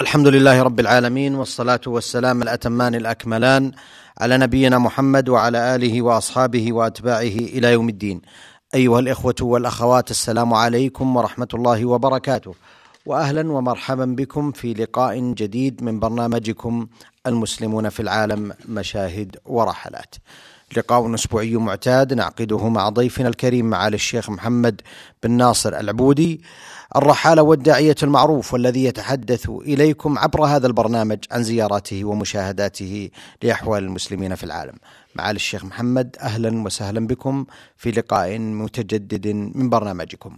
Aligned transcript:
الحمد 0.00 0.26
لله 0.26 0.62
رب 0.62 0.80
العالمين 0.80 1.34
والصلاة 1.34 1.80
والسلام 1.86 2.42
الأتمان 2.42 2.94
الأكملان 2.94 3.72
على 4.18 4.38
نبينا 4.38 4.78
محمد 4.78 5.28
وعلى 5.28 5.74
آله 5.74 6.02
وأصحابه 6.02 6.72
وأتباعه 6.72 7.36
إلى 7.54 7.72
يوم 7.72 7.88
الدين. 7.88 8.22
أيها 8.74 8.98
الإخوة 8.98 9.34
والأخوات 9.40 10.10
السلام 10.10 10.54
عليكم 10.54 11.16
ورحمة 11.16 11.48
الله 11.54 11.84
وبركاته. 11.84 12.54
واهلا 13.06 13.52
ومرحبا 13.52 14.04
بكم 14.04 14.52
في 14.52 14.74
لقاء 14.74 15.18
جديد 15.32 15.82
من 15.82 16.00
برنامجكم 16.00 16.86
المسلمون 17.26 17.88
في 17.88 18.00
العالم 18.00 18.52
مشاهد 18.68 19.36
ورحلات. 19.44 20.14
لقاء 20.76 21.14
أسبوعي 21.14 21.56
معتاد. 21.56 22.14
نعقده 22.14 22.68
مع 22.68 22.88
ضيفنا 22.88 23.28
الكريم 23.28 23.70
معالي 23.70 23.94
الشيخ 23.94 24.30
محمد 24.30 24.80
بن 25.22 25.30
ناصر 25.30 25.80
العبودي. 25.80 26.40
الرحالة 26.96 27.42
والداعية 27.42 27.96
المعروف 28.02 28.52
والذي 28.52 28.84
يتحدث 28.84 29.50
إليكم 29.50 30.18
عبر 30.18 30.44
هذا 30.44 30.66
البرنامج 30.66 31.18
عن 31.30 31.42
زياراته 31.42 32.04
ومشاهداته 32.04 33.10
لأحوال 33.42 33.84
المسلمين 33.84 34.34
في 34.34 34.44
العالم. 34.44 34.74
معالي 35.14 35.36
الشيخ 35.36 35.64
محمد 35.64 36.16
أهلا 36.20 36.62
وسهلا 36.62 37.06
بكم 37.06 37.46
في 37.76 37.90
لقاء 37.90 38.38
متجدد 38.38 39.26
من 39.54 39.70
برنامجكم. 39.70 40.36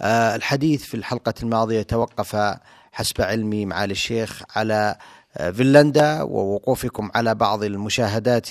آه، 0.00 0.36
الحديث 0.36 0.84
في 0.84 0.94
الحلقة 0.94 1.34
الماضية 1.42 1.82
توقف 1.82 2.56
حسب 2.92 3.20
علمي 3.22 3.66
معالي 3.66 3.92
الشيخ 3.92 4.42
على 4.56 4.96
فنلندا 5.38 6.22
ووقوفكم 6.22 7.10
على 7.14 7.34
بعض 7.34 7.64
المشاهدات 7.64 8.50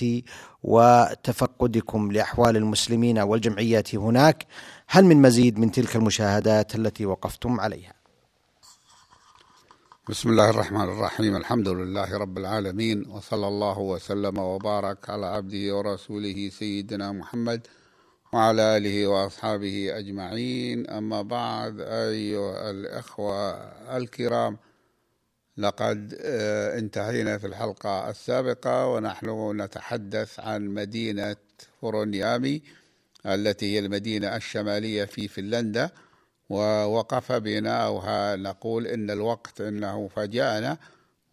وتفقدكم 0.63 2.11
لأحوال 2.11 2.57
المسلمين 2.57 3.19
والجمعيات 3.19 3.95
هناك. 3.95 4.47
هل 4.87 5.05
من 5.05 5.21
مزيد 5.21 5.59
من 5.59 5.71
تلك 5.71 5.95
المشاهدات 5.95 6.75
التي 6.75 7.05
وقفتم 7.05 7.59
عليها؟ 7.59 7.93
بسم 10.09 10.29
الله 10.29 10.49
الرحمن 10.49 10.81
الرحيم. 10.81 11.35
الحمد 11.35 11.67
لله 11.67 12.17
رب 12.17 12.37
العالمين 12.37 13.05
وصلى 13.09 13.47
الله 13.47 13.79
وسلم 13.79 14.37
وبارك 14.37 15.09
على 15.09 15.25
عبده 15.25 15.75
ورسوله 15.75 16.49
سيدنا 16.49 17.11
محمد 17.11 17.67
وعلى 18.33 18.77
آله 18.77 19.07
وأصحابه 19.07 19.97
أجمعين. 19.97 20.89
أما 20.89 21.21
بعد 21.21 21.79
أيها 21.79 22.69
الإخوة 22.71 23.51
الكرام 23.97 24.57
لقد 25.57 26.17
آه، 26.21 26.79
انتهينا 26.79 27.37
في 27.37 27.47
الحلقة 27.47 28.09
السابقة 28.09 28.87
ونحن 28.87 29.61
نتحدث 29.61 30.39
عن 30.39 30.67
مدينة 30.67 31.35
فورونيامي 31.81 32.61
التي 33.25 33.73
هي 33.73 33.79
المدينة 33.79 34.35
الشمالية 34.35 35.05
في 35.05 35.27
فنلندا 35.27 35.89
ووقف 36.49 37.31
بناؤها 37.31 38.35
نقول 38.35 38.87
إن 38.87 39.11
الوقت 39.11 39.61
إنه 39.61 40.07
فجاءنا 40.07 40.77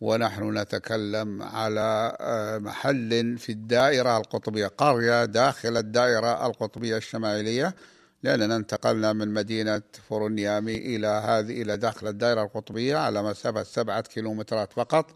ونحن 0.01 0.59
نتكلم 0.59 1.43
على 1.43 2.17
آه، 2.21 2.59
محل 2.59 3.39
في 3.39 3.53
الدائرة 3.53 4.17
القطبية 4.17 4.67
قرية 4.67 5.25
داخل 5.25 5.77
الدائرة 5.77 6.47
القطبية 6.47 6.97
الشمالية. 6.97 7.75
لأننا 8.23 8.57
انتقلنا 8.57 9.13
من 9.13 9.29
مدينة 9.35 9.83
فورنيامي 10.09 10.77
إلى 10.77 11.07
هذه 11.07 11.63
إلى 11.63 11.77
داخل 11.77 12.09
الدائرة 12.09 12.43
القطبية 12.43 12.97
على 12.97 13.23
مسافة 13.23 13.62
سبعة 13.62 14.01
كيلومترات 14.01 14.73
فقط. 14.73 15.07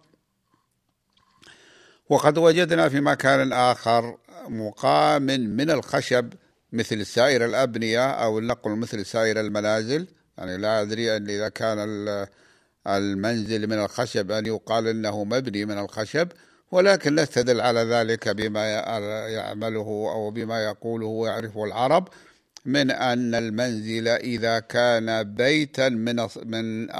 وقد 2.09 2.39
وجدنا 2.39 2.89
في 2.89 3.01
مكان 3.01 3.53
آخر 3.53 4.19
مقام 4.49 5.23
من 5.27 5.71
الخشب 5.71 6.33
مثل 6.73 7.07
سائر 7.07 7.45
الأبنية 7.45 8.11
أو 8.11 8.39
النقل 8.39 8.71
مثل 8.71 9.07
سائر 9.07 9.41
المنازل. 9.41 10.09
يعني 10.39 10.57
لا 10.57 10.83
أدري 10.83 11.17
أن 11.17 11.31
إذا 11.31 11.49
كان 11.49 11.79
المنزل 12.87 13.67
من 13.67 13.79
الخشب 13.79 14.31
أن 14.31 14.47
يقال 14.47 14.89
أنه 14.89 15.25
مبني 15.25 15.65
من 15.65 15.79
الخشب 15.79 16.29
ولكن 16.71 17.15
نستدل 17.15 17.61
على 17.61 17.81
ذلك 17.81 18.29
بما 18.29 18.67
يعمله 19.29 20.11
أو 20.13 20.31
بما 20.31 20.65
يقوله 20.65 21.07
ويعرفه 21.07 21.65
العرب. 21.65 22.09
من 22.65 22.91
أن 22.91 23.35
المنزل 23.35 24.09
إذا 24.09 24.59
كان 24.59 25.23
بيتا 25.23 25.89
من 25.89 26.17
من 26.45 26.91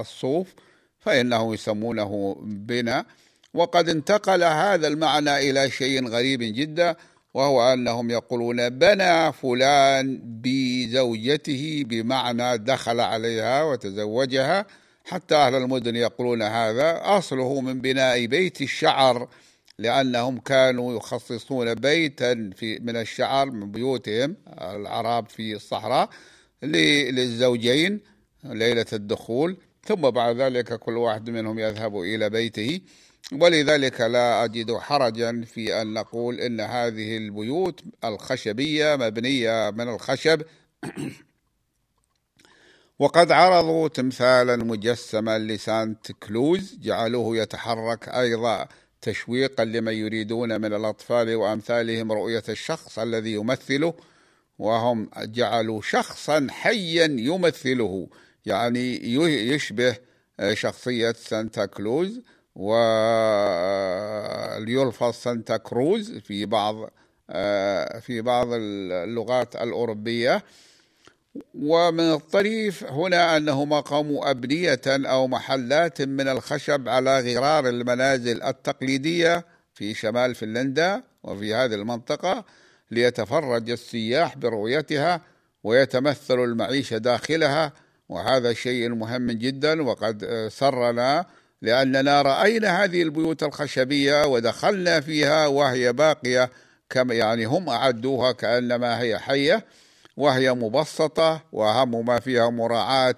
الصوف 0.00 0.54
فإنه 1.00 1.54
يسمونه 1.54 2.36
بنا. 2.42 3.04
وقد 3.54 3.88
انتقل 3.88 4.44
هذا 4.44 4.88
المعنى 4.88 5.50
إلى 5.50 5.70
شيء 5.70 6.08
غريب 6.08 6.42
جدا 6.42 6.96
وهو 7.34 7.72
أنهم 7.72 8.10
يقولون 8.10 8.68
بنى 8.68 9.32
فلان 9.32 10.20
بزوجته 10.24 11.84
بمعنى 11.86 12.58
دخل 12.58 13.00
عليها 13.00 13.62
وتزوجها 13.62 14.66
حتى 15.04 15.34
أهل 15.34 15.54
المدن 15.54 15.96
يقولون 15.96 16.42
هذا 16.42 17.00
أصله 17.02 17.60
من 17.60 17.80
بناء 17.80 18.26
بيت 18.26 18.60
الشعر. 18.60 19.28
لأنهم 19.78 20.38
كانوا 20.38 20.96
يخصصون 20.96 21.74
بيتا 21.74 22.50
في 22.56 22.78
من 22.78 22.96
الشعر 22.96 23.50
من 23.50 23.72
بيوتهم 23.72 24.36
العرب 24.48 25.28
في 25.28 25.54
الصحراء 25.54 26.10
للزوجين 26.62 28.00
ليلة 28.44 28.86
الدخول. 28.92 29.56
ثم 29.84 30.10
بعد 30.10 30.36
ذلك 30.36 30.78
كل 30.78 30.96
واحد 30.96 31.30
منهم 31.30 31.58
يذهب 31.58 32.00
إلى 32.00 32.30
بيته. 32.30 32.80
ولذلك 33.32 34.00
لا 34.00 34.44
أجد 34.44 34.76
حرجا 34.76 35.44
في 35.44 35.82
أن 35.82 35.92
نقول 35.92 36.40
إن 36.40 36.60
هذه 36.60 37.16
البيوت 37.16 37.80
الخشبية 38.04 38.96
مبنية 38.96 39.70
من 39.70 39.88
الخشب. 39.88 40.42
وقد 42.98 43.32
عرضوا 43.32 43.88
تمثالا 43.88 44.56
مجسما 44.56 45.38
لسانت 45.38 46.12
كلوز 46.12 46.78
جعلوه 46.80 47.36
يتحرك 47.36 48.08
أيضا. 48.08 48.68
تشويقا 49.02 49.64
لمن 49.64 49.92
يريدون 49.92 50.60
من 50.60 50.74
الأطفال 50.74 51.34
وأمثالهم 51.34 52.12
رؤية 52.12 52.42
الشخص 52.48 52.98
الذي 52.98 53.32
يمثله 53.32 53.94
وهم 54.58 55.10
جعلوا 55.16 55.82
شخصا 55.82 56.46
حيا 56.50 57.04
يمثله. 57.04 58.08
يعني 58.46 59.14
يشبه 59.48 59.96
شخصية 60.52 61.12
سانتا 61.12 61.66
كلوز 61.66 62.20
ويلفظ 62.54 62.92
سانتا 65.14 65.56
كروز 65.56 66.12
في 66.12 66.46
بعض 66.46 66.90
آه، 67.30 67.98
في 67.98 68.20
بعض 68.20 68.48
اللغات 68.52 69.56
الأوروبية. 69.56 70.42
ومن 71.54 72.12
الطريف 72.12 72.84
هنا 72.84 73.36
أنهم 73.36 73.74
قاموا 73.74 74.30
أبنية 74.30 74.80
أو 74.86 75.28
محلات 75.28 76.02
من 76.02 76.28
الخشب 76.28 76.88
على 76.88 77.34
غرار 77.34 77.68
المنازل 77.68 78.42
التقليدية 78.42 79.44
في 79.74 79.94
شمال 79.94 80.34
فنلندا 80.34 81.02
وفي 81.22 81.54
هذه 81.54 81.74
المنطقة 81.74 82.44
ليتفرج 82.90 83.70
السياح 83.70 84.36
برؤيتها 84.36 85.20
ويتمثل 85.64 86.44
المعيشة 86.44 86.98
داخلها 86.98 87.72
وهذا 88.08 88.52
شيء 88.52 88.88
مهم 88.88 89.30
جدا 89.30 89.82
وقد 89.82 90.48
سرنا 90.52 91.26
لأننا 91.62 92.22
رأينا 92.22 92.84
هذه 92.84 93.02
البيوت 93.02 93.42
الخشبية 93.42 94.26
ودخلنا 94.26 95.00
فيها 95.00 95.46
وهي 95.46 95.92
باقية 95.92 96.50
كما 96.90 97.14
يعني 97.14 97.44
هم 97.44 97.68
أعدوها 97.68 98.32
كأنما 98.32 99.00
هي 99.00 99.18
حية. 99.18 99.64
وهي 100.16 100.52
مبسطة 100.54 101.42
وأهم 101.52 102.06
ما 102.06 102.20
فيها 102.20 102.50
مراعاة 102.50 103.16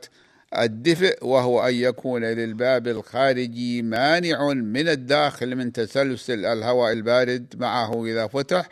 الدفء 0.59 1.27
وهو 1.27 1.69
أن 1.69 1.75
يكون 1.75 2.25
للباب 2.25 2.88
الخارجي 2.88 3.82
مانع 3.82 4.49
من 4.49 4.88
الداخل 4.88 5.56
من 5.56 5.72
تسلسل 5.72 6.47
الهواء 6.47 6.93
البارد 6.93 7.55
معه 7.59 8.05
إذا 8.05 8.27
فتح. 8.27 8.69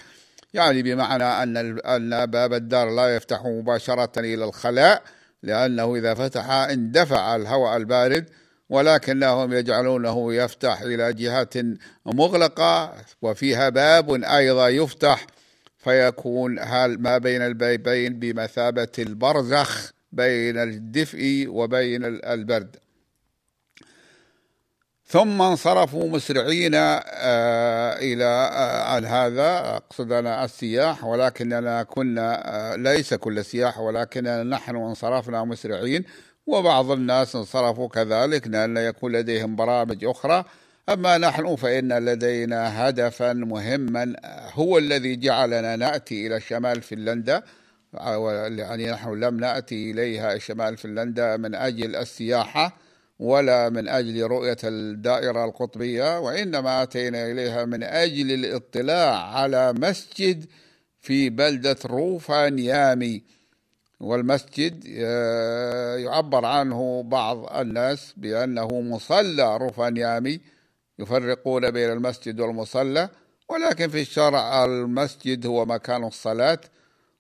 يعني 0.55 0.83
بمعنى 0.83 1.25
أن 1.25 1.79
أن 1.79 2.27
باب 2.27 2.53
الدار 2.53 2.91
لا 2.91 3.17
يفتح 3.17 3.45
مباشرة 3.45 4.19
إلى 4.19 4.45
الخلاء 4.45 5.03
لأنه 5.43 5.97
إذا 5.97 6.15
فتح 6.15 6.51
اندفع 6.51 7.37
الهواء 7.37 7.77
البارد 7.77 8.25
ولكنهم 8.71 9.53
يجعلونه 9.53 10.35
يفتح 10.35 10.81
إلى 10.81 11.13
جهات 11.13 11.55
مغلقة 12.07 12.93
وفيها 13.23 13.69
باب 13.69 14.25
أيضا 14.25 14.69
يفتح 14.69 15.27
فيكون 15.83 16.55
ما 16.99 17.19
بين 17.19 17.43
البيبين 17.43 18.19
بمثابة 18.19 18.93
البرزخ 18.99 19.93
بين 20.13 20.59
الدفء 20.59 21.45
وبين 21.49 22.05
البرد. 22.05 22.77
ثم 25.07 25.43
انصرفوا 25.43 26.09
مسرعين 26.09 26.75
آه، 26.75 27.03
إلى 27.99 28.25
آه، 28.25 28.95
عن 28.95 29.05
هذا. 29.05 29.59
أقصد 29.59 30.13
أنا 30.13 30.45
السياح 30.45 31.05
ولكننا 31.05 31.83
كنا 31.83 32.55
آه، 32.73 32.77
ليس 32.77 33.15
كل 33.15 33.39
السياح 33.39 33.79
ولكننا 33.79 34.43
نحن 34.43 34.77
انصرفنا 34.77 35.45
مسرعين 35.45 36.05
وبعض 36.47 36.91
الناس 36.91 37.37
انصرفوا 37.37 37.89
كذلك 37.89 38.47
لأن 38.47 38.77
يكون 38.77 39.13
لديهم 39.13 39.57
برامج 39.57 40.05
أخرى 40.05 40.45
أما 40.89 41.19
نحن 41.19 41.57
فإن 41.57 41.93
لدينا 41.93 42.89
هدفا 42.89 43.33
مهما 43.33 44.17
هو 44.53 44.79
الذي 44.79 45.17
جعلنا 45.17 45.77
نأتي 45.77 46.27
إلى 46.27 46.41
شمال 46.41 46.83
فنلندا 46.83 47.43
يعني 48.59 48.91
نحن 48.91 49.21
لم 49.21 49.41
نأتي 49.41 49.91
إليها 49.91 50.39
شمال 50.39 50.77
فنلندا 50.77 51.37
من 51.37 51.55
أجل 51.55 51.97
السياحة 51.97 52.77
ولا 53.19 53.69
من 53.69 53.89
أجل 53.89 54.23
رؤية 54.23 54.57
الدائرة 54.65 55.45
القطبية 55.45 56.19
وإنما 56.19 56.83
أتينا 56.83 57.27
إليها 57.27 57.65
من 57.65 57.83
أجل 57.83 58.33
الاطلاع 58.33 59.37
على 59.37 59.73
مسجد 59.73 60.47
في 61.01 61.31
بلدة 61.31 61.77
روفانيامي. 61.87 63.23
والمسجد 64.01 64.85
آه، 64.99 65.97
يعبر 65.97 66.45
عنه 66.45 67.03
بعض 67.03 67.57
الناس 67.57 68.15
بأنه 68.17 68.81
مصلى 68.81 69.57
روفانيامي. 69.57 70.41
يفرقون 71.03 71.71
بين 71.71 71.91
المسجد 71.91 72.41
والمصلى 72.41 73.09
ولكن 73.49 73.89
في 73.89 74.01
الشرع 74.01 74.65
المسجد 74.65 75.47
هو 75.47 75.65
مكان 75.65 76.05
الصلاة 76.05 76.59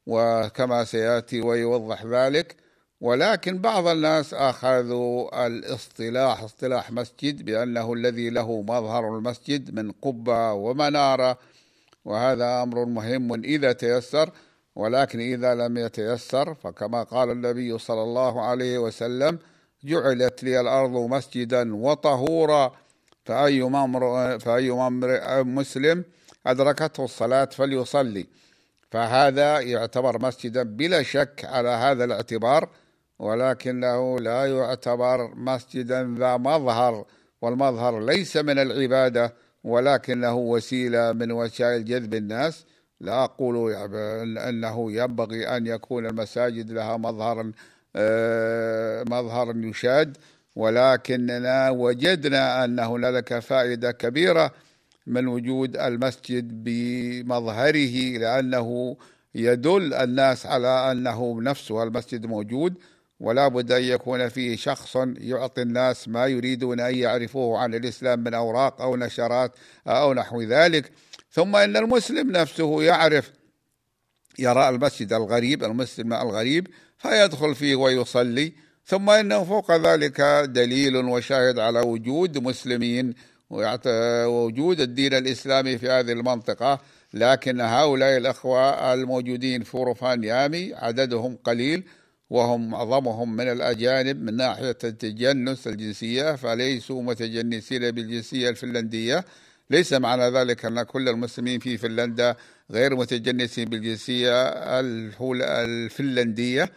وكما 0.06 0.84
سيأتي 0.84 1.40
ويوضح 1.40 2.04
ذلك. 2.04 2.56
ولكن 3.00 3.58
بعض 3.58 3.86
الناس 3.86 4.34
أخذوا 4.34 5.46
الاصطلاح 5.46 6.42
اصطلاح 6.42 6.90
مسجد 6.92 7.44
بأنه 7.44 7.92
الذي 7.92 8.30
له 8.30 8.62
مظهر 8.62 9.16
المسجد 9.18 9.74
من 9.74 9.92
قبة 9.92 10.52
ومنارة 10.52 11.38
وهذا 12.04 12.62
أمر 12.62 12.84
مهم 12.84 13.44
إذا 13.44 13.72
تيسر. 13.72 14.30
ولكن 14.76 15.20
إذا 15.20 15.54
لم 15.54 15.76
يتيسر 15.76 16.54
فكما 16.54 17.02
قال 17.02 17.30
النبي 17.30 17.78
صلى 17.78 18.02
الله 18.02 18.42
عليه 18.42 18.78
وسلم 18.78 19.38
جعلت 19.84 20.44
لي 20.44 20.60
الأرض 20.60 20.90
مسجدا 20.90 21.76
وطهورا. 21.76 22.72
فأي 23.24 23.62
ممر 23.62 24.38
فأي 24.38 24.70
ممر 24.70 25.20
مسلم 25.44 26.04
أدركته 26.46 27.04
الصلاة 27.04 27.44
فليصلي. 27.44 28.26
فهذا 28.90 29.60
يعتبر 29.60 30.22
مسجدا 30.22 30.62
بلا 30.62 31.02
شك 31.02 31.44
على 31.44 31.68
هذا 31.68 32.04
الاعتبار 32.04 32.68
ولكنه 33.18 34.18
لا 34.18 34.46
يعتبر 34.46 35.34
مسجدا 35.34 36.14
ذا 36.18 36.36
مظهر 36.36 37.04
والمظهر 37.42 38.04
ليس 38.04 38.36
من 38.36 38.58
العبادة 38.58 39.34
ولكنه 39.64 40.34
وسيلة 40.36 41.12
من 41.12 41.32
وسائل 41.32 41.84
جذب 41.84 42.14
الناس. 42.14 42.64
لا 43.00 43.24
أقول 43.24 43.72
أنه 44.38 44.92
ينبغي 44.92 45.56
أن 45.56 45.66
يكون 45.66 46.06
المساجد 46.06 46.70
لها 46.70 46.96
مظهر 46.96 47.52
آه، 47.96 49.04
مظهر 49.08 49.56
يشاد 49.56 50.16
ولكننا 50.56 51.70
وجدنا 51.70 52.64
أن 52.64 52.78
هنالك 52.78 53.38
فائدة 53.38 53.92
كبيرة 53.92 54.52
من 55.06 55.26
وجود 55.26 55.76
المسجد 55.76 56.64
بمظهره 56.64 58.18
لأنه 58.18 58.96
يدل 59.34 59.94
الناس 59.94 60.46
على 60.46 60.92
أنه 60.92 61.42
نفسه 61.42 61.82
المسجد 61.82 62.26
موجود 62.26 62.74
ولا 63.20 63.48
بد 63.48 63.72
أن 63.72 63.82
يكون 63.82 64.28
فيه 64.28 64.56
شخص 64.56 64.96
يعطي 65.18 65.62
الناس 65.62 66.08
ما 66.08 66.26
يريدون 66.26 66.80
أن 66.80 66.94
يعرفوه 66.94 67.58
عن 67.58 67.74
الإسلام 67.74 68.18
من 68.20 68.34
أوراق 68.34 68.82
أو 68.82 68.96
نشرات 68.96 69.52
أو 69.86 70.14
نحو 70.14 70.42
ذلك. 70.42 70.92
ثم 71.30 71.56
إن 71.56 71.76
المسلم 71.76 72.30
نفسه 72.30 72.82
يعرف 72.82 73.32
يرى 74.38 74.68
المسجد 74.68 75.12
الغريب 75.12 75.64
المسلم 75.64 76.12
الغريب 76.12 76.66
فيدخل 76.98 77.54
فيه 77.54 77.74
ويصلي. 77.76 78.52
ثم 78.84 79.10
إنه 79.10 79.44
فوق 79.44 79.72
ذلك 79.76 80.20
دليل 80.44 80.96
وشاهد 80.96 81.58
على 81.58 81.80
وجود 81.80 82.38
مسلمين 82.38 83.14
ووجود 83.50 84.80
الدين 84.80 85.14
الإسلامي 85.14 85.78
في 85.78 85.90
هذه 85.90 86.12
المنطقة 86.12 86.80
لكن 87.14 87.60
هؤلاء 87.60 88.16
الأخوة 88.16 88.94
الموجودين 88.94 89.62
في 89.62 89.78
رفان 89.78 90.24
يامي 90.24 90.74
عددهم 90.74 91.36
قليل 91.44 91.84
وهم 92.30 92.70
معظمهم 92.70 93.36
من 93.36 93.48
الأجانب 93.48 94.22
من 94.22 94.36
ناحية 94.36 94.78
التجنس 94.84 95.66
الجنسية 95.66 96.36
فليسوا 96.36 97.02
متجنسين 97.02 97.90
بالجنسية 97.90 98.48
الفنلندية. 98.48 99.24
ليس 99.70 99.92
معنى 99.92 100.30
ذلك 100.30 100.64
أن 100.64 100.82
كل 100.82 101.08
المسلمين 101.08 101.60
في 101.60 101.78
فنلندا 101.78 102.36
غير 102.70 102.96
متجنسين 102.96 103.68
بالجنسية 103.68 104.48
الفنلندية. 105.18 106.72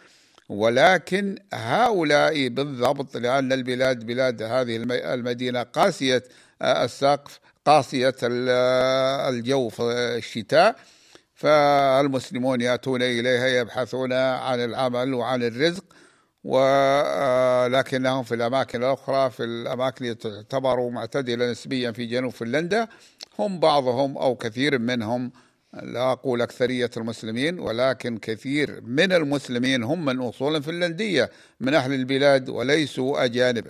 ولكن 0.49 1.37
هؤلاء 1.53 2.47
بالضبط 2.47 3.17
لأن 3.17 3.53
البلاد 3.53 4.05
بلاد 4.05 4.41
هذه 4.41 4.75
المدينة 5.13 5.63
قاسية 5.63 6.23
السقف 6.61 7.39
قاسية 7.65 8.15
الجو 8.23 9.69
في 9.69 9.81
الشتاء 10.17 10.75
فالمسلمون 11.33 12.61
يأتون 12.61 13.01
إليها 13.01 13.47
يبحثون 13.47 14.13
عن 14.13 14.59
العمل 14.59 15.13
وعن 15.13 15.43
الرزق 15.43 15.83
ولكنهم 16.43 18.23
في 18.23 18.35
الأماكن 18.35 18.83
الأخرى 18.83 19.29
في 19.29 19.43
الأماكن 19.43 20.05
التي 20.05 20.29
تعتبر 20.29 20.89
معتدلة 20.89 21.51
نسبيا 21.51 21.91
في 21.91 22.05
جنوب 22.05 22.31
فنلندا 22.31 22.87
هم 23.39 23.59
بعضهم 23.59 24.17
أو 24.17 24.35
كثير 24.35 24.79
منهم 24.79 25.31
لا 25.83 26.11
أقول 26.11 26.41
أكثرية 26.41 26.89
المسلمين 26.97 27.59
ولكن 27.59 28.17
كثير 28.17 28.81
من 28.81 29.11
المسلمين 29.13 29.83
هم 29.83 30.05
من 30.05 30.19
أصول 30.21 30.63
فنلندية 30.63 31.31
من 31.59 31.73
أهل 31.73 31.93
البلاد 31.93 32.49
وليسوا 32.49 33.25
أجانب. 33.25 33.65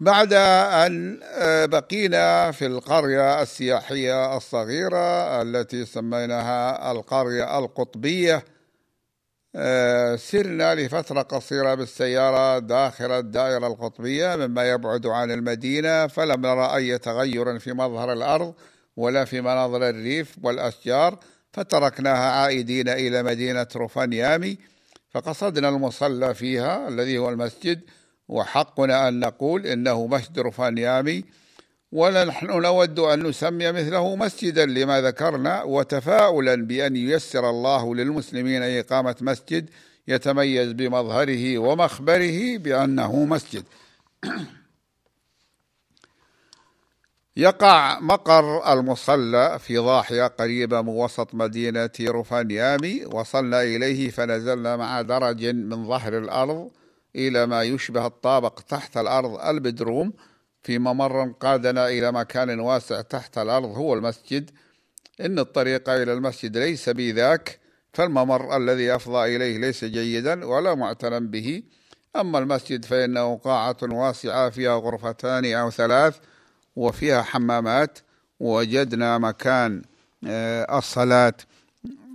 بعد 0.00 0.32
أن 0.32 1.20
آه، 1.22 1.66
بقينا 1.66 2.50
في 2.50 2.66
القرية 2.66 3.42
السياحية 3.42 4.36
الصغيرة 4.36 5.42
التي 5.42 5.84
سميناها 5.86 6.92
القرية 6.92 7.58
القطبية 7.58 8.44
آه، 9.56 10.16
سرنا 10.16 10.74
لفترة 10.74 11.22
قصيرة 11.22 11.74
بالسيارة 11.74 12.58
داخل 12.58 13.10
الدائرة 13.10 13.66
القطبية 13.66 14.36
مما 14.36 14.70
يبعد 14.70 15.06
عن 15.06 15.30
المدينة 15.30 16.06
فلم 16.06 16.40
نرى 16.46 16.76
أي 16.76 16.98
تغير 16.98 17.58
في 17.58 17.72
مظهر 17.72 18.12
الأرض. 18.12 18.54
ولا 19.00 19.24
في 19.24 19.40
مناظر 19.40 19.88
الريف 19.88 20.36
والأشجار 20.42 21.18
فتركناها 21.52 22.30
عائدين 22.30 22.88
إلى 22.88 23.22
مدينة 23.22 23.66
روفانيامي 23.76 24.58
فقصدنا 25.10 25.68
المصلى 25.68 26.34
فيها 26.34 26.88
الذي 26.88 27.18
هو 27.18 27.28
المسجد 27.28 27.80
وحقنا 28.28 29.08
أن 29.08 29.20
نقول 29.20 29.66
إنه 29.66 30.06
مسجد 30.06 30.38
رفانيامي 30.38 31.24
ونحن 31.92 32.46
نود 32.46 32.98
أن 32.98 33.26
نسمي 33.26 33.72
مثله 33.72 34.16
مسجدا 34.16 34.66
لما 34.66 35.00
ذكرنا 35.00 35.62
وتفاؤلا 35.62 36.54
بأن 36.54 36.96
ييسر 36.96 37.50
الله 37.50 37.94
للمسلمين 37.94 38.62
إقامة 38.62 39.16
مسجد 39.20 39.70
يتميز 40.08 40.72
بمظهره 40.72 41.58
ومخبره 41.58 42.58
بأنه 42.58 43.24
مسجد. 43.24 43.64
يقع 47.36 48.00
مقر 48.00 48.72
المصلى 48.72 49.58
في 49.58 49.78
ضاحية 49.78 50.26
قريبة 50.26 50.82
من 50.82 50.88
وسط 50.88 51.34
مدينة 51.34 51.90
رفانيامي 52.00 53.04
وصلنا 53.06 53.62
إليه 53.62 54.10
فنزلنا 54.10 54.76
مع 54.76 55.02
درج 55.02 55.46
من 55.46 55.88
ظهر 55.88 56.18
الأرض 56.18 56.70
إلى 57.16 57.46
ما 57.46 57.62
يشبه 57.62 58.06
الطابق 58.06 58.60
تحت 58.60 58.96
الأرض 58.96 59.40
البدروم. 59.40 60.12
في 60.62 60.78
ممر 60.78 61.32
قادنا 61.40 61.88
إلى 61.88 62.12
مكان 62.12 62.60
واسع 62.60 63.00
تحت 63.00 63.38
الأرض 63.38 63.68
هو 63.68 63.94
المسجد. 63.94 64.50
إن 65.20 65.38
الطريق 65.38 65.90
إلى 65.90 66.12
المسجد 66.12 66.56
ليس 66.56 66.88
بذاك 66.88 67.58
فالممر 67.92 68.56
الذي 68.56 68.94
أفضى 68.94 69.36
إليه 69.36 69.58
ليس 69.58 69.84
جيدا 69.84 70.44
ولا 70.46 70.74
معتنى 70.74 71.20
به. 71.20 71.62
أما 72.16 72.38
المسجد 72.38 72.84
فإنه 72.84 73.36
قاعة 73.36 73.76
واسعة 73.82 74.50
فيها 74.50 74.76
غرفتان 74.76 75.52
أو 75.54 75.70
ثلاث. 75.70 76.18
وفيها 76.76 77.22
حمامات 77.22 77.98
وجدنا 78.40 79.18
مكان 79.18 79.82
آه، 80.26 80.78
الصلاة 80.78 81.34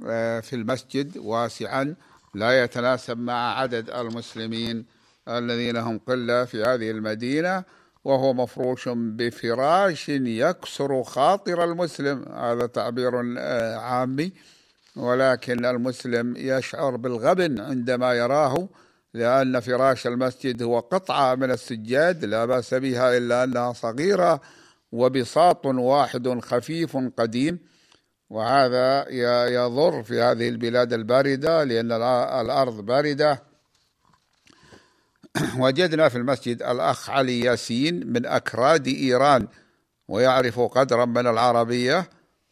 آه، 0.07 0.39
في 0.39 0.55
المسجد 0.55 1.17
واسعا 1.17 1.95
لا 2.35 2.63
يتناسب 2.63 3.17
مع 3.17 3.59
عدد 3.59 3.89
المسلمين 3.89 4.85
الذين 5.27 5.77
هم 5.77 5.99
قلة 6.07 6.45
في 6.45 6.63
هذه 6.63 6.91
المدينة 6.91 7.63
وهو 8.03 8.33
مفروش 8.33 8.89
بفراش 8.89 10.09
يكسر 10.09 11.03
خاطر 11.03 11.63
المسلم. 11.63 12.25
هذا 12.33 12.65
تعبير 12.65 13.35
آه، 13.37 13.75
عامي 13.75 14.31
ولكن 14.95 15.65
المسلم 15.65 16.33
يشعر 16.37 16.95
بالغبن 16.95 17.59
عندما 17.59 18.13
يراه 18.13 18.67
لأن 19.15 19.59
فراش 19.59 20.07
المسجد 20.07 20.63
هو 20.63 20.79
قطعة 20.79 21.35
من 21.35 21.51
السجاد 21.51 22.25
لا 22.25 22.45
بأس 22.45 22.73
بها 22.73 23.17
إلا 23.17 23.43
أنها 23.43 23.73
صغيرة 23.73 24.41
وبساط 24.91 25.65
واحد 25.65 26.39
خفيف 26.39 26.97
قديم. 27.17 27.59
وهذا 28.29 29.09
يضر 29.47 30.03
في 30.03 30.21
هذه 30.21 30.49
البلاد 30.49 30.93
الباردة 30.93 31.63
لأن 31.63 31.91
الأرض 32.41 32.85
باردة. 32.85 33.43
وجدنا 35.59 36.09
في 36.09 36.17
المسجد 36.17 36.63
الأخ 36.63 37.09
علي 37.09 37.39
ياسين 37.39 38.13
من 38.13 38.25
أكراد 38.25 38.87
إيران 38.87 39.47
ويعرف 40.07 40.59
قدرا 40.59 41.05
من 41.05 41.27
العربية. 41.27 42.09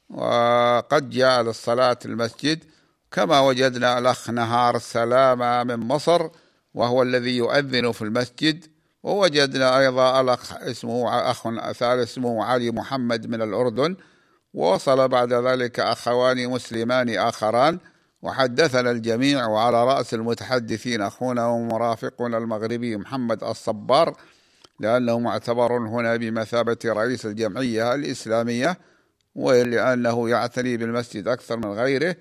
وقد 0.10 1.10
جاء 1.10 1.42
للصلاة 1.42 2.00
المسجد. 2.06 2.64
كما 3.12 3.40
وجدنا 3.40 3.98
الأخ 3.98 4.30
نهار 4.30 4.76
السلامة 4.76 5.64
من 5.64 5.76
مصر. 5.76 6.30
وهو 6.74 7.04
الذي 7.04 7.38
يؤذن 7.38 7.92
في 7.92 8.02
المسجد. 8.02 8.66
ووجدنا 9.04 9.80
أيضا 9.80 10.22
الأخ 10.22 10.54
اسمه 10.54 11.32
أخ 11.32 11.44
ثالث 11.72 12.10
اسمه 12.10 12.44
علي 12.44 12.72
محمد 12.72 13.28
من 13.28 13.42
الأردن. 13.42 13.96
ووصل 14.54 15.08
بعد 15.08 15.34
ذلك 15.34 15.80
أخوان 15.80 16.50
مسلمان 16.50 17.10
آخران. 17.10 17.80
وحدثنا 18.24 18.92
الجميع 18.92 19.46
وعلى 19.46 19.84
رأس 19.84 20.14
المتحدثين 20.14 21.02
أخونا 21.02 21.48
ومرافقنا 21.48 22.38
المغربي 22.38 22.98
محمد 22.98 23.44
الصبار 23.44 24.16
لأنه 24.80 25.20
معتبر 25.20 25.78
هنا 25.78 26.16
بمثابة 26.16 26.78
رئيس 26.86 27.26
الجمعية 27.26 27.96
الإسلامية 27.96 28.78
ولأنه 29.36 30.30
يعتني 30.30 30.78
بالمسجد 30.78 31.28
أكثر 31.28 31.58
من 31.58 31.72
غيره. 31.74 32.16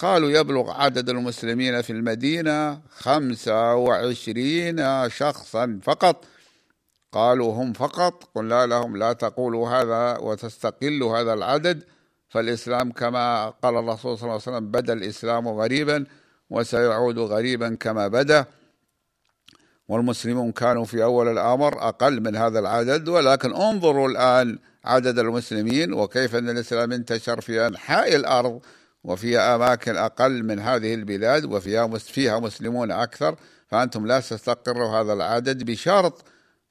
قالوا 0.00 0.30
يبلغ 0.30 0.70
عدد 0.70 1.08
المسلمين 1.08 1.82
في 1.82 1.90
المدينة 1.90 2.80
خمسة 2.90 3.74
وعشرين 3.74 5.08
شخصا 5.08 5.80
فقط. 5.82 6.24
قالوا 7.12 7.54
هم 7.54 7.72
فقط. 7.72 8.24
قلنا 8.34 8.66
لهم 8.66 8.96
لا 8.96 9.12
تقولوا 9.12 9.68
هذا 9.68 10.18
وتستقلوا 10.18 11.18
هذا 11.18 11.32
العدد. 11.32 11.82
فالإسلام 12.28 12.92
كما 12.92 13.48
قال 13.48 13.76
الرسول 13.76 14.18
صلى 14.18 14.22
الله 14.22 14.40
عليه 14.46 14.56
وسلم 14.56 14.70
بدا 14.70 14.92
الإسلام 14.92 15.48
غريبا 15.48 16.06
وسيعود 16.50 17.18
غريبا 17.18 17.74
كما 17.80 18.08
بدا. 18.08 18.44
والمسلمون 19.88 20.52
كانوا 20.52 20.84
في 20.84 21.02
أول 21.02 21.28
الأمر 21.28 21.88
أقل 21.88 22.20
من 22.20 22.36
هذا 22.36 22.58
العدد. 22.58 23.08
ولكن 23.08 23.54
انظروا 23.54 24.08
الآن 24.08 24.58
عدد 24.84 25.18
المسلمين 25.18 25.92
وكيف 25.92 26.34
أن 26.36 26.48
الإسلام 26.50 26.92
انتشر 26.92 27.40
في 27.40 27.66
أنحاء 27.66 28.16
الأرض. 28.16 28.60
وفي 29.04 29.38
أماكن 29.38 29.96
أقل 29.96 30.42
من 30.42 30.58
هذه 30.58 30.94
البلاد 30.94 31.44
وفيها 31.44 31.98
فيها 31.98 32.38
مسلمون 32.38 32.90
أكثر 32.90 33.36
فأنتم 33.68 34.06
لا 34.06 34.20
تستقروا 34.20 35.00
هذا 35.00 35.12
العدد 35.12 35.64
بشرط 35.64 36.24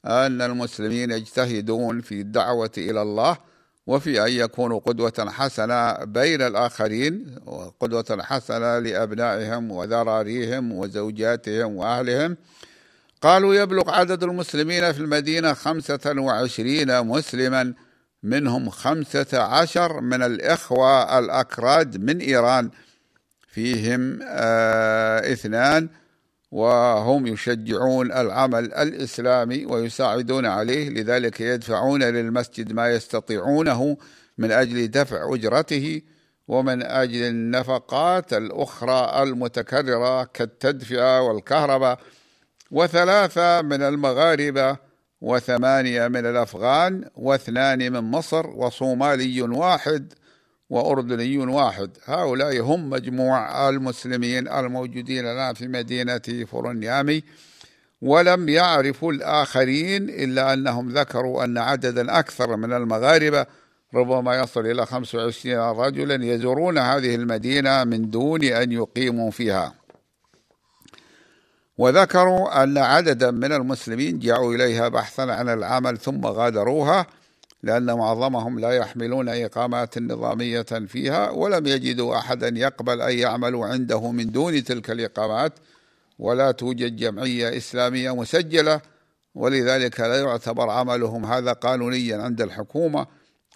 أن 0.05 0.41
المسلمين 0.41 1.11
يجتهدون 1.11 2.01
في 2.01 2.21
الدعوة 2.21 2.71
إلى 2.77 3.01
الله 3.01 3.37
وفي 3.87 4.25
أن 4.25 4.31
يكونوا 4.31 4.79
قدوة 4.79 5.27
حسنة 5.29 5.93
بين 5.93 6.41
الآخرين 6.41 7.35
وقدوة 7.45 8.17
حسنة 8.21 8.79
لأبنائهم 8.79 9.71
وذراريهم 9.71 10.71
وزوجاتهم 10.71 11.75
وأهلهم. 11.75 12.37
قالوا 13.21 13.55
يبلغ 13.55 13.91
عدد 13.91 14.23
المسلمين 14.23 14.91
في 14.91 14.99
المدينة 14.99 15.53
خمسة 15.53 16.15
وعشرين 16.17 17.05
مسلما. 17.05 17.73
منهم 18.23 18.69
خمسة 18.69 19.41
عشر 19.41 20.01
من 20.01 20.23
الإخوة 20.23 21.19
الأكراد 21.19 22.03
من 22.03 22.19
إيران. 22.19 22.69
فيهم 23.47 24.19
آه 24.23 25.33
اثنان 25.33 25.89
وهم 26.51 27.27
يشجعون 27.27 28.11
العمل 28.11 28.73
الإسلامي 28.73 29.65
ويساعدون 29.65 30.45
عليه. 30.45 30.89
لذلك 30.89 31.41
يدفعون 31.41 32.03
للمسجد 32.03 32.73
ما 32.73 32.89
يستطيعونه 32.89 33.97
من 34.37 34.51
أجل 34.51 34.91
دفع 34.91 35.35
أجرته 35.35 36.01
ومن 36.47 36.83
أجل 36.83 37.23
النفقات 37.23 38.33
الأخرى 38.33 39.23
المتكررة 39.23 40.23
كالتدفئة 40.23 41.21
والكهرباء. 41.21 41.99
وثلاثة 42.71 43.61
من 43.61 43.81
المغاربة 43.81 44.88
وثمانية 45.21 46.07
من 46.07 46.25
الأفغان 46.25 47.05
واثنان 47.15 47.91
من 47.91 47.99
مصر 47.99 48.47
وصومالي 48.47 49.41
واحد 49.41 50.13
وأردني 50.69 51.37
واحد. 51.37 51.97
هؤلاء 52.05 52.59
هم 52.59 52.89
مجموع 52.89 53.69
المسلمين 53.69 54.47
الموجودين 54.47 55.25
الآن 55.25 55.53
في 55.53 55.67
مدينة 55.67 56.45
فرنيامي 56.51 57.23
ولم 58.01 58.49
يعرفوا 58.49 59.13
الآخرين 59.13 60.09
إلا 60.09 60.53
أنهم 60.53 60.89
ذكروا 60.89 61.43
أن 61.43 61.57
عددا 61.57 62.19
أكثر 62.19 62.55
من 62.55 62.73
المغاربة 62.73 63.45
ربما 63.95 64.39
يصل 64.39 64.65
إلى 64.65 64.85
25 64.85 65.55
رجلا 65.55 66.25
يزورون 66.25 66.77
هذه 66.77 67.15
المدينة 67.15 67.83
من 67.83 68.09
دون 68.09 68.43
أن 68.43 68.71
يقيموا 68.71 69.31
فيها. 69.31 69.78
وذكروا 71.79 72.63
أن 72.63 72.77
عددا 72.77 73.31
من 73.31 73.53
المسلمين 73.53 74.19
جاءوا 74.19 74.55
إليها 74.55 74.87
بحثا 74.87 75.21
عن 75.21 75.49
العمل 75.49 75.97
ثم 75.97 76.25
غادروها 76.25 77.05
لأن 77.63 77.93
معظمهم 77.93 78.59
لا 78.59 78.71
يحملون 78.71 79.29
إقامات 79.29 79.97
نظامية 79.97 80.61
فيها 80.61 81.29
ولم 81.29 81.67
يجدوا 81.67 82.17
أحدا 82.17 82.47
يقبل 82.55 83.01
أن 83.01 83.17
يعملوا 83.17 83.65
عنده 83.65 84.11
من 84.11 84.31
دون 84.31 84.63
تلك 84.63 84.91
الإقامات. 84.91 85.53
ولا 86.19 86.51
توجد 86.51 86.95
جمعية 86.95 87.57
إسلامية 87.57 88.15
مسجلة 88.15 88.81
ولذلك 89.35 89.99
لا 89.99 90.19
يعتبر 90.19 90.69
عملهم 90.69 91.25
هذا 91.25 91.53
قانونيا 91.53 92.17
عند 92.17 92.41
الحكومة. 92.41 93.07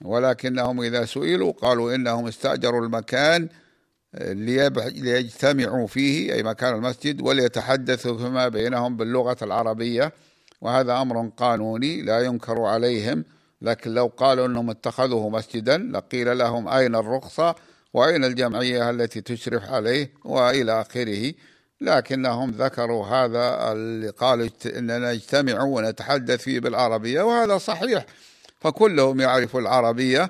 ولكنهم 0.01 0.81
إذا 0.81 1.05
سئلوا 1.05 1.51
قالوا 1.51 1.95
إنهم 1.95 2.27
استأجروا 2.27 2.85
المكان 2.85 3.49
ليجتمعوا 4.21 5.87
فيه 5.87 6.33
أي 6.33 6.43
مكان 6.43 6.75
المسجد 6.75 7.21
وليتحدثوا 7.21 8.17
فيما 8.17 8.47
بينهم 8.47 8.97
باللغة 8.97 9.37
العربية. 9.41 10.13
وهذا 10.61 11.01
أمر 11.01 11.29
قانوني 11.37 12.01
لا 12.01 12.19
ينكر 12.19 12.61
عليهم 12.61 13.25
لكن 13.61 13.93
لو 13.93 14.11
قالوا 14.17 14.45
أنهم 14.45 14.69
اتخذوه 14.69 15.29
مسجدا 15.29 15.77
لقيل 15.77 16.37
لهم 16.37 16.67
أين 16.67 16.95
الرخصة 16.95 17.55
وأين 17.93 18.23
الجمعية 18.23 18.89
التي 18.89 19.21
تشرف 19.21 19.63
عليه 19.63 20.11
وإلى 20.25 20.81
آخره. 20.81 21.33
لكنهم 21.81 22.51
ذكروا 22.51 23.05
هذا 23.05 23.71
اللي 23.71 24.09
قالوا 24.09 24.47
أننا 24.65 25.13
نجتمع 25.13 25.63
ونتحدث 25.63 26.41
فيه 26.41 26.59
بالعربية 26.59 27.21
وهذا 27.21 27.57
صحيح. 27.57 28.05
فكلهم 28.59 29.21
يعرفوا 29.21 29.61
العربية. 29.61 30.29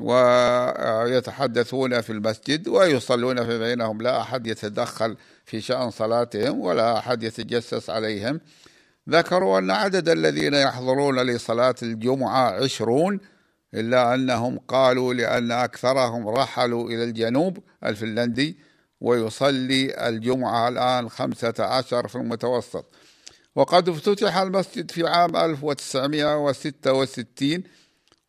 ويتحدثون 0.00 2.00
في 2.00 2.10
المسجد 2.10 2.68
ويصلون 2.68 3.46
في 3.46 3.58
بينهم. 3.58 4.02
لا 4.02 4.20
أحد 4.20 4.46
يتدخل 4.46 5.16
في 5.44 5.60
شأن 5.60 5.90
صلاتهم 5.90 6.60
ولا 6.60 6.98
أحد 6.98 7.22
يتجسس 7.22 7.90
عليهم. 7.90 8.40
ذكروا 9.08 9.58
أن 9.58 9.70
عدد 9.70 10.08
الذين 10.08 10.54
يحضرون 10.54 11.20
لصلاة 11.20 11.74
الجمعة 11.82 12.64
عشرون 12.64 13.20
إلا 13.74 14.14
أنهم 14.14 14.58
قالوا 14.58 15.14
لأن 15.14 15.52
أكثرهم 15.52 16.28
رحلوا 16.28 16.90
إلى 16.90 17.04
الجنوب 17.04 17.58
الفنلندي 17.84 18.58
ويصلي 19.00 20.08
الجمعة 20.08 20.68
الآن 20.68 21.08
خمسة 21.08 21.54
عشر 21.58 22.08
في 22.08 22.16
المتوسط. 22.16 22.86
وقد 23.56 23.88
افتتح 23.88 24.36
المسجد 24.36 24.90
في 24.90 25.06
عام 25.06 25.36
1966 25.36 27.62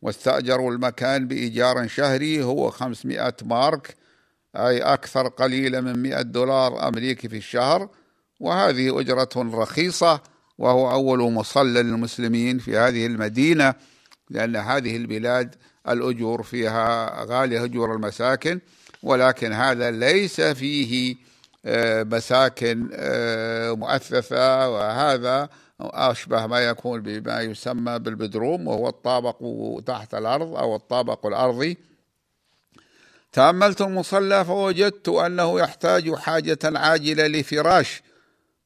واستأجروا 0.02 0.72
المكان 0.72 1.28
بإيجار 1.28 1.88
شهري 1.88 2.42
هو 2.42 2.70
500 2.70 3.34
مارك 3.42 3.96
أي 4.56 4.78
أكثر 4.82 5.28
قليلا 5.28 5.80
من 5.80 6.02
100 6.02 6.22
دولار 6.22 6.88
أمريكي 6.88 7.28
في 7.28 7.36
الشهر. 7.36 7.88
وهذه 8.40 9.00
أجرة 9.00 9.28
رخيصة 9.36 10.20
وهو 10.58 10.90
أول 10.90 11.32
مصلى 11.32 11.82
للمسلمين 11.82 12.58
في 12.58 12.76
هذه 12.76 13.06
المدينة 13.06 13.74
لأن 14.30 14.56
هذه 14.56 14.96
البلاد 14.96 15.54
الأجور 15.88 16.42
فيها 16.42 17.16
غالية 17.24 17.64
أجور 17.64 17.94
المساكن. 17.94 18.60
ولكن 19.02 19.52
هذا 19.52 19.90
ليس 19.90 20.40
فيه 20.40 21.16
آه، 21.64 22.02
مساكن 22.02 22.88
آه، 22.92 23.72
مؤثثة 23.72 24.68
وهذا 24.68 25.48
أشبه 25.82 26.46
ما 26.46 26.60
يكون 26.60 27.02
بما 27.02 27.40
يسمى 27.40 27.98
بالبدروم 27.98 28.68
وهو 28.68 28.88
الطابق 28.88 29.36
تحت 29.86 30.14
الأرض 30.14 30.56
أو 30.56 30.76
الطابق 30.76 31.26
الأرضي. 31.26 31.78
تأملت 33.32 33.80
المصلى 33.80 34.44
فوجدت 34.44 35.08
أنه 35.08 35.60
يحتاج 35.60 36.14
حاجة 36.14 36.58
عاجلة 36.64 37.26
لفراش 37.26 38.02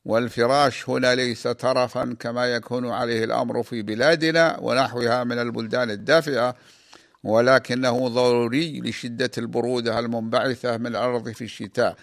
والفراش 0.04 0.88
هنا 0.88 1.14
ليس 1.14 1.42
ترفا 1.42 2.16
كما 2.20 2.46
يكون 2.46 2.90
عليه 2.90 3.24
الأمر 3.24 3.62
في 3.62 3.82
بلادنا 3.82 4.58
ونحوها 4.60 5.24
من 5.24 5.38
البلدان 5.38 5.90
الدافئة 5.90 6.54
ولكنه 7.24 8.08
ضروري 8.08 8.80
لشدة 8.80 9.30
البرودة 9.38 9.98
المنبعثة 9.98 10.76
من 10.76 10.86
الأرض 10.86 11.28
في 11.28 11.44
الشتاء. 11.44 11.96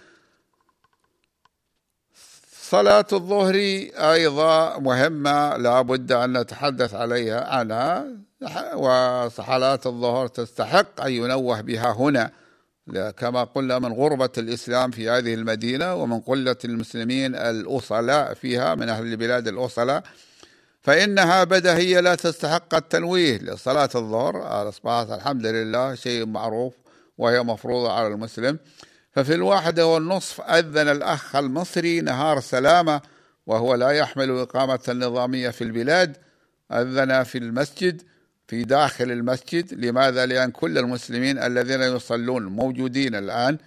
صلاة 2.71 3.05
الظهر 3.13 3.55
أيضا 3.95 4.79
مهمة 4.79 5.57
لا 5.57 5.81
بد 5.81 6.11
أن 6.11 6.37
نتحدث 6.37 6.93
عليها 6.93 7.55
عنها 7.55 8.05
وصلاة 8.75 9.79
الظهر 9.85 10.27
تستحق 10.27 11.01
أن 11.01 11.11
ينوه 11.11 11.61
بها 11.61 11.91
هنا. 11.91 12.31
كما 13.17 13.43
قلنا 13.43 13.79
من 13.79 13.93
غربة 13.93 14.29
الإسلام 14.37 14.91
في 14.91 15.09
هذه 15.09 15.33
المدينة 15.33 15.95
ومن 15.95 16.19
قلة 16.19 16.55
المسلمين 16.65 17.35
الأصلاء 17.35 18.33
فيها 18.33 18.75
من 18.75 18.89
أهل 18.89 19.05
البلاد 19.05 19.47
الأصلاء 19.47 20.03
فإنها 20.81 21.43
بدهية 21.43 21.99
لا 21.99 22.15
تستحق 22.15 22.75
التنويه 22.75 23.37
لصلاة 23.37 23.89
الظهر. 23.95 24.69
أصبحت 24.69 25.11
الحمد 25.11 25.45
لله 25.45 25.95
شيء 25.95 26.25
معروف 26.25 26.73
وهي 27.17 27.43
مفروضة 27.43 27.91
على 27.91 28.07
المسلم. 28.07 28.59
ففي 29.11 29.35
الواحدة 29.35 29.87
والنصف 29.87 30.41
أذن 30.41 30.87
الأخ 30.87 31.35
المصري 31.35 32.01
نهار 32.01 32.39
سلامة 32.39 33.01
وهو 33.47 33.75
لا 33.75 33.89
يحمل 33.89 34.39
إقامة 34.39 34.79
نظامية 34.89 35.49
في 35.49 35.63
البلاد. 35.63 36.17
أذن 36.71 37.23
في 37.23 37.37
المسجد 37.37 38.01
في 38.47 38.63
داخل 38.63 39.11
المسجد. 39.11 39.73
لماذا؟ 39.73 40.25
لأن 40.25 40.51
كل 40.51 40.77
المسلمين 40.77 41.37
الذين 41.37 41.81
يصلون 41.81 42.45
موجودين 42.45 43.15
الآن 43.15 43.57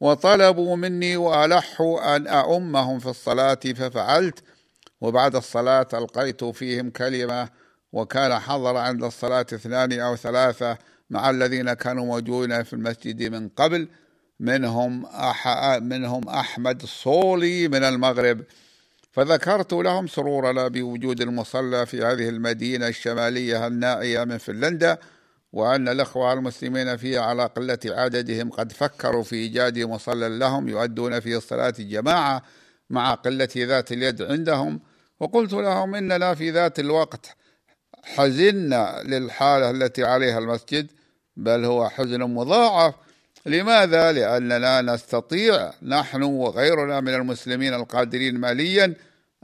وطلبوا 0.00 0.76
مني 0.76 1.16
وألحوا 1.16 2.16
أن 2.16 2.26
أؤمهم 2.26 2.98
في 2.98 3.06
الصلاة 3.06 3.60
ففعلت. 3.76 4.38
وبعد 5.00 5.36
الصلاة 5.36 5.88
ألقيت 5.94 6.44
فيهم 6.44 6.90
كلمة 6.90 7.48
وكان 7.92 8.38
حضر 8.38 8.76
عند 8.76 9.04
الصلاة 9.04 9.46
اثنان 9.52 10.00
أو 10.00 10.16
ثلاثة 10.16 10.78
مع 11.10 11.30
الذين 11.30 11.72
كانوا 11.72 12.04
موجودين 12.06 12.62
في 12.62 12.72
المسجد 12.72 13.22
من 13.22 13.48
قبل. 13.48 13.88
منهم 14.40 15.06
أح 15.06 15.48
منهم 15.82 16.28
أحمد 16.28 16.84
صولي 16.84 17.68
من 17.68 17.84
المغرب. 17.84 18.44
فذكرت 19.12 19.72
لهم 19.72 20.06
سرورنا 20.06 20.68
بوجود 20.68 21.20
المصلى 21.20 21.86
في 21.86 22.02
هذه 22.02 22.28
المدينة 22.28 22.88
الشمالية 22.88 23.66
النائية 23.66 24.24
من 24.24 24.38
فنلندا 24.38 24.98
وأن 25.52 25.88
الأخوة 25.88 26.32
المسلمين 26.32 26.96
فيها 26.96 27.20
على 27.20 27.46
قلة 27.46 27.78
عددهم 27.86 28.50
قد 28.50 28.72
فكروا 28.72 29.22
في 29.22 29.36
إيجاد 29.36 29.78
مصلى 29.78 30.38
لهم 30.38 30.68
يؤدون 30.68 31.20
فيه 31.20 31.36
الصلاة 31.36 31.74
جماعة 31.78 32.42
مع 32.90 33.14
قلة 33.14 33.48
ذات 33.56 33.92
اليد 33.92 34.22
عندهم. 34.22 34.80
وقلت 35.20 35.52
لهم 35.52 35.94
إننا 35.94 36.34
في 36.34 36.50
ذات 36.50 36.78
الوقت 36.78 37.36
حزنا 38.04 39.02
للحالة 39.04 39.70
التي 39.70 40.04
عليها 40.04 40.38
المسجد 40.38 40.90
بل 41.36 41.64
هو 41.64 41.88
حزن 41.88 42.20
مضاعف 42.22 42.94
لماذا؟ 43.46 44.12
لأننا 44.12 44.82
نستطيع 44.82 45.72
نحن 45.82 46.22
وغيرنا 46.22 47.00
من 47.00 47.14
المسلمين 47.14 47.74
القادرين 47.74 48.38
ماليا 48.38 48.94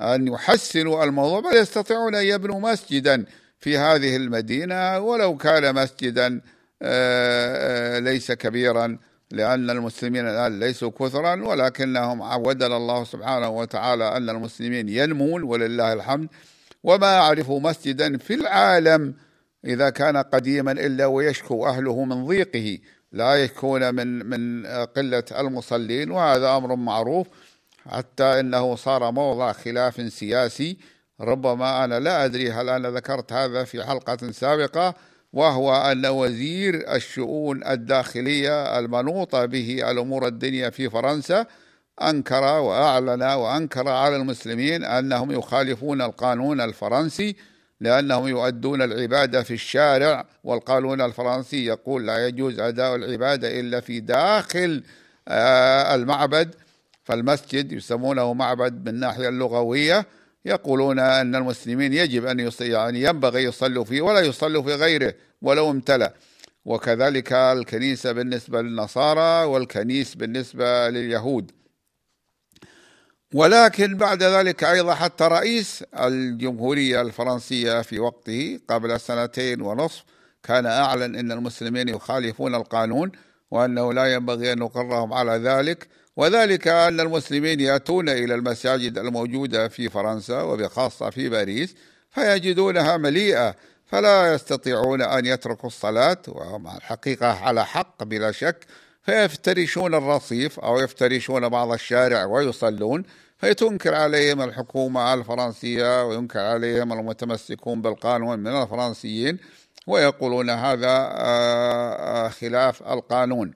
أن 0.01 0.29
يحسنوا 0.29 1.05
الموضوع 1.05 1.41
بل 1.41 1.57
يستطيعون 1.57 2.15
أن 2.15 2.25
يبنوا 2.25 2.61
مسجدا 2.61 3.25
في 3.59 3.79
هذه 3.79 4.17
المدينة 4.17 4.99
ولو 4.99 5.37
كان 5.37 5.75
مسجدا 5.75 6.41
آه، 6.83 7.97
آه، 7.97 7.99
ليس 7.99 8.33
كبيرا 8.33 8.99
لأن 9.31 9.71
المسلمين 9.71 10.29
الآن 10.29 10.61
ليسوا 10.61 10.91
كثرا 10.91 11.45
ولكنهم 11.45 12.23
عودنا 12.23 12.77
الله 12.77 13.05
سبحانه 13.05 13.49
وتعالى 13.49 14.17
أن 14.17 14.31
المسلمين 14.31 14.89
ينمون 14.89 15.43
ولله 15.43 15.93
الحمد 15.93 16.29
وما 16.83 17.19
أعرف 17.19 17.51
مسجدا 17.51 18.19
في 18.19 18.35
العالم 18.35 19.15
إذا 19.65 19.91
كان 19.91 20.17
قديما 20.17 20.73
إلا 20.73 21.07
ويشكو 21.07 21.67
أهله 21.67 22.05
من 22.05 22.27
ضيقه 22.27 22.79
لا 23.13 23.45
يشكون 23.45 23.95
من 23.95 24.27
من 24.27 24.67
قلة 24.67 25.25
المصلين 25.39 26.11
وهذا 26.11 26.57
أمر 26.57 26.77
معروف 26.77 27.27
حتى 27.91 28.41
إنه 28.41 28.77
صار 28.77 29.11
موضع 29.11 29.53
خلاف 29.53 30.13
سياسي. 30.13 30.77
ربما 31.21 31.85
أنا 31.85 32.01
لا 32.01 32.25
أدري 32.25 32.51
هل 32.53 32.69
أنا 32.69 32.91
ذكرت 32.91 33.33
هذا 33.33 33.65
في 33.65 33.85
حلقة 33.85 34.31
سابقة 34.31 34.95
وهو 35.33 35.75
أن 35.75 36.07
وزير 36.07 36.95
الشؤون 36.95 37.67
الداخلية 37.67 38.79
المنوطة 38.79 39.45
به 39.45 39.91
الأمور 39.91 40.27
الدنيا 40.27 40.71
في 40.71 40.91
فرنسا 40.91 41.47
أنكر 42.03 42.43
وأعلن 42.43 43.23
وأنكر 43.23 43.89
على 43.89 44.17
المسلمين 44.17 44.85
أنهم 44.85 45.33
يخالفون 45.33 46.03
القانون 46.03 46.61
الفرنسي. 46.61 47.37
لأنهم 47.83 48.29
يؤدون 48.29 48.83
العبادة 48.83 49.43
في 49.43 49.55
الشارع 49.55 50.27
والقانون 50.45 51.01
الفرنسي 51.01 51.65
يقول 51.65 52.07
لا 52.07 52.27
يجوز 52.27 52.59
أداء 52.59 52.95
العبادة 52.95 53.61
إلا 53.61 53.81
في 53.81 54.01
داخل 54.01 54.83
آه، 55.29 55.95
المعبد. 55.95 56.55
فالمسجد 57.05 57.73
يسمونه 57.73 58.35
معبد 58.35 58.83
من 58.83 58.89
الناحية 58.89 59.29
اللغوية. 59.29 60.07
يقولون 60.45 60.99
أن 60.99 61.35
المسلمين 61.35 61.93
يجب 61.93 62.27
أن 62.27 62.51
يعني 62.61 63.03
ينبغي 63.03 63.45
يصلوا 63.45 63.85
فيه 63.85 64.03
ولا 64.03 64.21
يصلوا 64.21 64.63
في 64.63 64.75
غيره 64.75 65.15
ولو 65.43 65.71
امتلأ. 65.71 66.15
وكذلك 66.65 67.33
الكنيسة 67.33 68.13
بالنسبة 68.13 68.63
للنصارى 68.63 69.45
والكنيس 69.45 70.15
بالنسبة 70.15 70.89
لليهود. 70.89 71.51
ولكن 73.35 73.97
بعد 73.97 74.23
ذلك 74.23 74.65
أيضا 74.65 74.95
حتى 74.95 75.25
رئيس 75.25 75.85
الجمهورية 76.01 77.01
الفرنسية 77.01 77.83
في 77.83 77.99
وقته 77.99 78.61
قبل 78.69 79.01
سنتين 79.01 79.61
ونصف 79.61 80.05
كان 80.43 80.67
أعلن 80.67 81.17
أن 81.17 81.33
المسلمين 81.33 81.89
يخالفون 81.89 82.55
القانون 82.55 83.13
وأنه 83.51 83.93
لا 83.93 84.15
ينبغي 84.15 84.53
أن 84.53 84.59
نقرهم 84.59 85.13
على 85.13 85.33
ذلك 85.33 85.89
وذلك 86.17 86.69
أن 86.69 87.01
المسلمين 87.01 87.61
يأتون 87.61 88.09
إلى 88.09 88.35
المساجد 88.35 88.99
الموجودة 88.99 89.69
في 89.69 89.89
فرنسا 89.89 90.43
وبخاصة 90.43 91.11
في 91.11 91.29
باريس 91.29 91.75
فيجدونها 92.11 92.97
مليئة 92.97 93.55
فلا 93.87 94.35
يستطيعون 94.35 95.03
أن 95.03 95.27
يتركوا 95.27 95.67
الصلاة 95.69 96.19
وهم 96.29 96.67
الحقيقة 96.67 97.27
على 97.27 97.67
حق 97.67 98.05
بلا 98.05 98.33
شك 98.33 98.67
فيفترشون 99.03 99.95
الرصيف 99.95 100.61
أو 100.61 100.79
يفترشون 100.79 101.49
بعض 101.49 101.73
الشارع 101.73 102.25
ويصلون 102.25 103.05
فتنكر 103.39 103.95
عليهم 103.95 104.43
الحكومة 104.43 105.15
الفرنسية 105.15 106.05
وينكر 106.05 106.41
عليهم 106.41 106.93
المتمسكون 106.93 107.83
بالقانون 107.83 108.39
من 108.39 108.63
الفرنسيين 108.63 109.39
ويقولون 109.87 110.51
هذا 110.51 110.89
آه، 110.89 112.27
آه، 112.27 112.29
خلاف 112.29 112.83
القانون. 112.83 113.55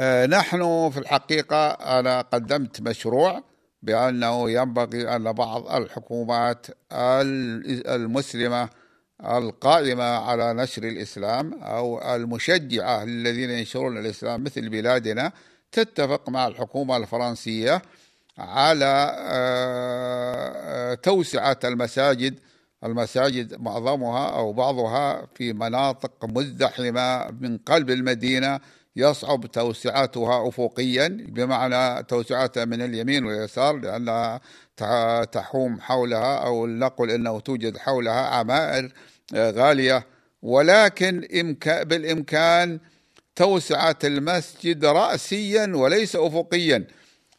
آه، 0.00 0.26
نحن 0.26 0.90
في 0.90 0.98
الحقيقة 0.98 1.70
أنا 1.70 2.20
قدمت 2.20 2.80
مشروع 2.80 3.42
بأنه 3.82 4.50
ينبغي 4.50 5.16
أن 5.16 5.32
بعض 5.32 5.68
الحكومات 5.68 6.66
المسلمة 6.92 8.68
القائمة 9.24 10.04
على 10.04 10.52
نشر 10.54 10.82
الإسلام 10.84 11.54
أو 11.62 12.14
المشجعة 12.14 13.04
للذين 13.04 13.50
ينشرون 13.50 13.98
الإسلام 13.98 14.44
مثل 14.44 14.68
بلادنا 14.68 15.32
تتفق 15.72 16.28
مع 16.28 16.46
الحكومة 16.46 16.96
الفرنسية 16.96 17.82
على 18.38 19.16
آه، 19.18 20.94
توسعة 20.94 21.58
المساجد. 21.64 22.38
المساجد 22.84 23.60
معظمها 23.60 24.28
أو 24.28 24.52
بعضها 24.52 25.26
في 25.34 25.52
مناطق 25.52 26.24
مزدحمة 26.24 27.30
من 27.40 27.58
قلب 27.58 27.90
المدينة 27.90 28.60
يصعب 28.96 29.46
توسعتها 29.46 30.48
أفقيا 30.48 31.08
بمعنى 31.08 32.02
توسعتها 32.02 32.64
من 32.64 32.82
اليمين 32.82 33.24
واليسار 33.24 33.76
لأنها 33.76 34.40
تحوم 35.24 35.80
حولها 35.80 36.36
أو 36.36 36.66
نقول 36.66 37.10
أنه 37.10 37.40
توجد 37.40 37.76
حولها 37.76 38.26
عمائر. 38.26 38.92
غالية. 39.34 40.06
ولكن 40.42 41.20
بالإمكان 41.66 42.80
توسعة 43.36 43.98
المسجد 44.04 44.84
رأسيا 44.84 45.72
وليس 45.74 46.16
أفقيا. 46.16 46.86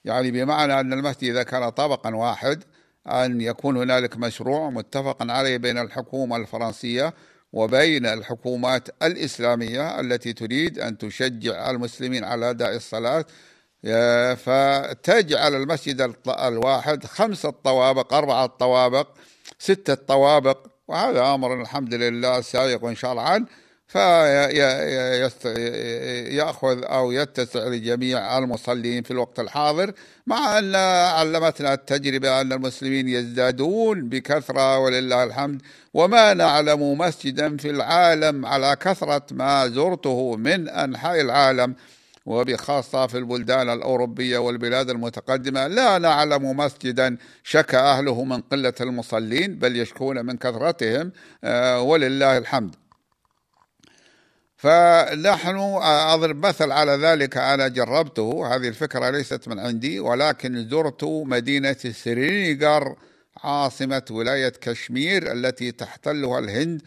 يعني 0.05 0.31
بمعنى 0.31 0.79
أن 0.79 0.93
المسجد 0.93 1.29
إذا 1.29 1.43
كان 1.43 1.69
طبقا 1.69 2.15
واحد 2.15 2.63
أن 3.07 3.41
يكون 3.41 3.77
هنالك 3.77 4.17
مشروع 4.17 4.69
متفق 4.69 5.17
عليه 5.31 5.57
بين 5.57 5.77
الحكومة 5.77 6.35
الفرنسية 6.35 7.13
وبين 7.53 8.05
الحكومات 8.05 8.89
الإسلامية 9.03 9.99
التي 9.99 10.33
تريد 10.33 10.79
أن 10.79 10.97
تشجع 10.97 11.69
المسلمين 11.69 12.23
على 12.23 12.49
أداء 12.49 12.75
الصلاة. 12.75 13.25
فتجعل 14.35 15.55
المسجد 15.55 16.13
الواحد 16.27 17.05
خمسة 17.05 17.49
طوابق 17.49 18.13
أربعة 18.13 18.45
طوابق 18.45 19.07
ستة 19.59 19.93
طوابق 19.93 20.67
وهذا 20.87 21.33
أمر 21.33 21.61
الحمد 21.61 21.93
لله 21.93 22.41
سائق 22.41 22.93
شرعا 22.93 23.45
فيأخذ 25.37 26.83
أو 26.83 27.11
يتسع 27.11 27.67
لجميع 27.67 28.37
المصلين 28.37 29.03
في 29.03 29.11
الوقت 29.11 29.39
الحاضر 29.39 29.93
مع 30.27 30.59
أن 30.59 30.75
علمتنا 31.15 31.73
التجربة 31.73 32.41
أن 32.41 32.53
المسلمين 32.53 33.09
يزدادون 33.09 34.09
بكثرة 34.09 34.79
ولله 34.79 35.23
الحمد 35.23 35.61
وما 35.93 36.33
نعلم 36.33 36.97
مسجدا 36.97 37.57
في 37.57 37.69
العالم 37.69 38.45
على 38.45 38.77
كثرة 38.81 39.25
ما 39.31 39.67
زرته 39.67 40.35
من 40.35 40.69
أنحاء 40.69 41.21
العالم. 41.21 41.75
وبخاصة 42.25 43.07
في 43.07 43.17
البلدان 43.17 43.69
الأوروبية 43.69 44.37
والبلاد 44.37 44.89
المتقدمة 44.89 45.67
لا 45.67 45.97
نعلم 45.97 46.57
مسجدا 46.57 47.17
شكى 47.43 47.77
أهله 47.77 48.23
من 48.23 48.41
قلة 48.41 48.73
المصلين 48.81 49.59
بل 49.59 49.77
يشكون 49.77 50.25
من 50.25 50.37
كثرتهم 50.37 51.11
آه، 51.43 51.81
ولله 51.81 52.37
الحمد. 52.37 52.75
فنحن 54.57 55.57
أضرب 55.83 56.45
مثل 56.45 56.71
على 56.71 56.91
ذلك 56.91 57.37
أنا 57.37 57.67
جربته 57.67 58.55
هذه 58.55 58.67
الفكرة 58.67 59.09
ليست 59.09 59.47
من 59.47 59.59
عندي 59.59 59.99
ولكن 59.99 60.69
زرت 60.69 61.03
مدينة 61.03 61.77
سرينيغر 61.91 62.95
عاصمة 63.43 64.05
ولاية 64.11 64.53
كشمير 64.61 65.31
التي 65.31 65.71
تحتلها 65.71 66.39
الهند 66.39 66.81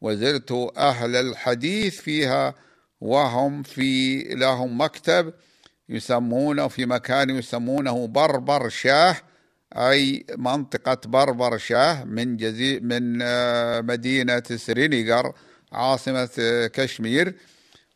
وزرت 0.00 0.52
أهل 0.76 1.16
الحديث 1.16 2.00
فيها 2.00 2.54
وهم 3.02 3.62
في 3.62 4.18
لهم 4.22 4.80
مكتب 4.80 5.32
يسمونه 5.88 6.68
في 6.68 6.86
مكان 6.86 7.30
يسمونه 7.30 8.06
بربر 8.06 8.68
شاه 8.68 9.16
أي 9.76 10.24
منطقة 10.36 10.98
بربر 11.04 11.58
شاه 11.58 12.04
من 12.04 12.36
جزي 12.36 12.80
من 12.80 13.18
آه، 13.22 13.80
مدينة 13.80 14.42
سرينيغر 14.56 15.32
عاصمة 15.72 16.28
آه، 16.38 16.66
كشمير. 16.66 17.34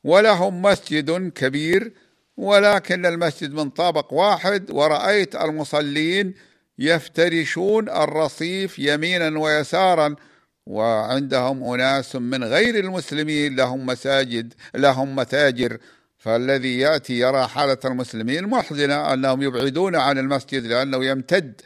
ولهم 0.05 0.63
مسجد 0.63 1.29
كبير 1.29 1.93
ولكن 2.37 3.07
المسجد 3.07 3.55
من 3.55 3.71
طابق 3.71 4.13
واحد. 4.13 4.71
ورأيت 4.71 5.37
المصلين 5.37 6.35
يفترشون 6.79 7.89
الرصيف 7.89 8.79
يمينا 8.79 9.39
ويسارا 9.39 10.17
وعندهم 10.67 11.65
أناس 11.75 12.17
من 12.17 12.45
غير 12.45 12.79
المسلمين 12.79 13.57
لهم 13.57 13.87
مساجد 13.87 14.55
لهم 14.75 15.17
متاجر. 15.17 15.79
فالذي 16.19 16.79
يأتي 16.79 17.19
يرى 17.19 17.47
حالة 17.47 17.79
المسلمين 17.85 18.47
محزنة 18.47 19.13
أنهم 19.13 19.43
يبعدون 19.43 19.97
عن 19.97 20.19
المسجد 20.19 20.67
لأنه 20.67 21.05
يمتد 21.05 21.61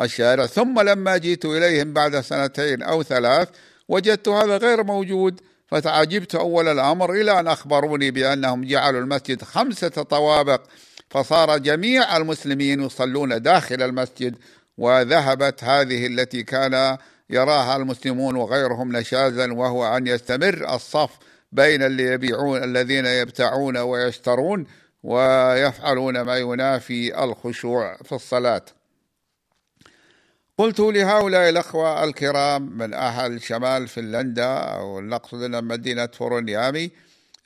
الشارع. 0.00 0.46
ثم 0.46 0.80
لما 0.80 1.16
جئت 1.16 1.44
إليهم 1.44 1.92
بعد 1.92 2.20
سنتين 2.20 2.82
أو 2.82 3.02
ثلاث 3.02 3.48
وجدت 3.88 4.28
هذا 4.28 4.56
غير 4.56 4.84
موجود 4.84 5.40
فتعجبت 5.72 6.34
أول 6.34 6.68
الأمر 6.68 7.12
إلى 7.12 7.40
أن 7.40 7.48
أخبروني 7.48 8.10
بأنهم 8.10 8.64
جعلوا 8.64 9.00
المسجد 9.00 9.42
خمسة 9.42 9.88
طوابق 9.88 10.62
فصار 11.10 11.58
جميع 11.58 12.16
المسلمين 12.16 12.82
يصلون 12.82 13.42
داخل 13.42 13.82
المسجد 13.82 14.36
وذهبت 14.78 15.64
هذه 15.64 16.06
التي 16.06 16.42
كان 16.42 16.98
يراها 17.32 17.76
المسلمون 17.76 18.36
وغيرهم 18.36 18.96
نشازا 18.96 19.52
وهو 19.52 19.96
أن 19.96 20.06
يستمر 20.06 20.74
الصف 20.74 21.10
بين 21.52 21.82
اللي 21.82 22.02
يبيعون 22.02 22.64
الذين 22.64 23.06
يبتعون 23.06 23.76
ويشترون 23.76 24.66
ويفعلون 25.02 26.20
ما 26.20 26.36
ينافي 26.36 27.24
الخشوع 27.24 27.96
في 27.96 28.12
الصلاة. 28.12 28.64
قلت 30.58 30.80
لهؤلاء 30.80 31.48
الأخوة 31.48 32.04
الكرام 32.04 32.78
من 32.78 32.94
أهل 32.94 33.42
شمال 33.42 33.88
فنلندا 33.88 34.54
أو 34.54 35.00
نقصد 35.00 35.50
مدينة 35.50 36.06
فورونيامي 36.06 36.90